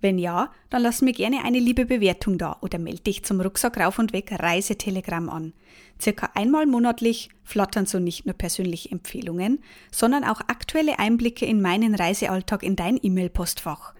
Wenn 0.00 0.18
ja, 0.18 0.52
dann 0.70 0.82
lass 0.82 1.02
mir 1.02 1.12
gerne 1.12 1.44
eine 1.44 1.58
liebe 1.58 1.84
Bewertung 1.84 2.38
da 2.38 2.56
oder 2.60 2.78
melde 2.78 3.02
dich 3.02 3.24
zum 3.24 3.40
Rucksack 3.40 3.78
rauf 3.78 3.98
und 3.98 4.12
weg 4.12 4.30
Reisetelegramm 4.30 5.28
an. 5.28 5.52
Circa 6.00 6.30
einmal 6.34 6.66
monatlich 6.66 7.30
flattern 7.42 7.86
so 7.86 7.98
nicht 7.98 8.24
nur 8.24 8.34
persönliche 8.34 8.92
Empfehlungen, 8.92 9.58
sondern 9.90 10.22
auch 10.22 10.40
aktuelle 10.42 11.00
Einblicke 11.00 11.46
in 11.46 11.60
meinen 11.60 11.96
Reisealltag 11.96 12.62
in 12.62 12.76
dein 12.76 13.00
E-Mail-Postfach. 13.02 13.94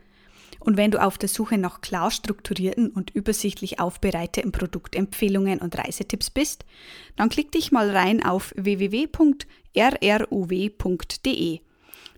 Und 0.61 0.77
wenn 0.77 0.91
du 0.91 1.03
auf 1.03 1.19
der 1.19 1.29
Suche 1.29 1.59
nach 1.59 1.81
klar 1.81 2.11
strukturierten 2.11 2.91
und 2.91 3.11
übersichtlich 3.11 3.81
aufbereiteten 3.81 4.53
Produktempfehlungen 4.53 5.61
und 5.61 5.77
Reisetipps 5.79 6.31
bist, 6.31 6.65
dann 7.17 7.29
klick 7.29 7.53
dich 7.53 7.73
mal 7.73 7.91
rein 7.91 8.25
auf 8.25 8.53
www.rruw.de. 8.57 9.19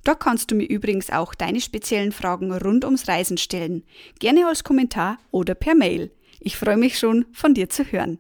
Dort 0.05 0.21
kannst 0.21 0.51
du 0.51 0.55
mir 0.55 0.69
übrigens 0.69 1.11
auch 1.11 1.35
deine 1.35 1.61
speziellen 1.61 2.13
Fragen 2.13 2.53
rund 2.53 2.85
ums 2.85 3.09
Reisen 3.09 3.39
stellen, 3.39 3.85
gerne 4.19 4.47
als 4.47 4.65
Kommentar 4.65 5.19
oder 5.31 5.55
per 5.55 5.75
Mail. 5.75 6.11
Ich 6.41 6.57
freue 6.57 6.79
mich 6.79 6.99
schon, 6.99 7.27
von 7.33 7.55
dir 7.55 7.69
zu 7.69 7.85
hören. 7.85 8.19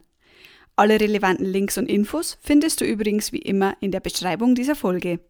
Alle 0.77 1.01
relevanten 1.01 1.47
Links 1.47 1.79
und 1.79 1.88
Infos 1.88 2.38
findest 2.43 2.81
du 2.81 2.85
übrigens 2.85 3.33
wie 3.33 3.38
immer 3.38 3.77
in 3.81 3.90
der 3.90 4.01
Beschreibung 4.01 4.55
dieser 4.55 4.75
Folge. 4.75 5.21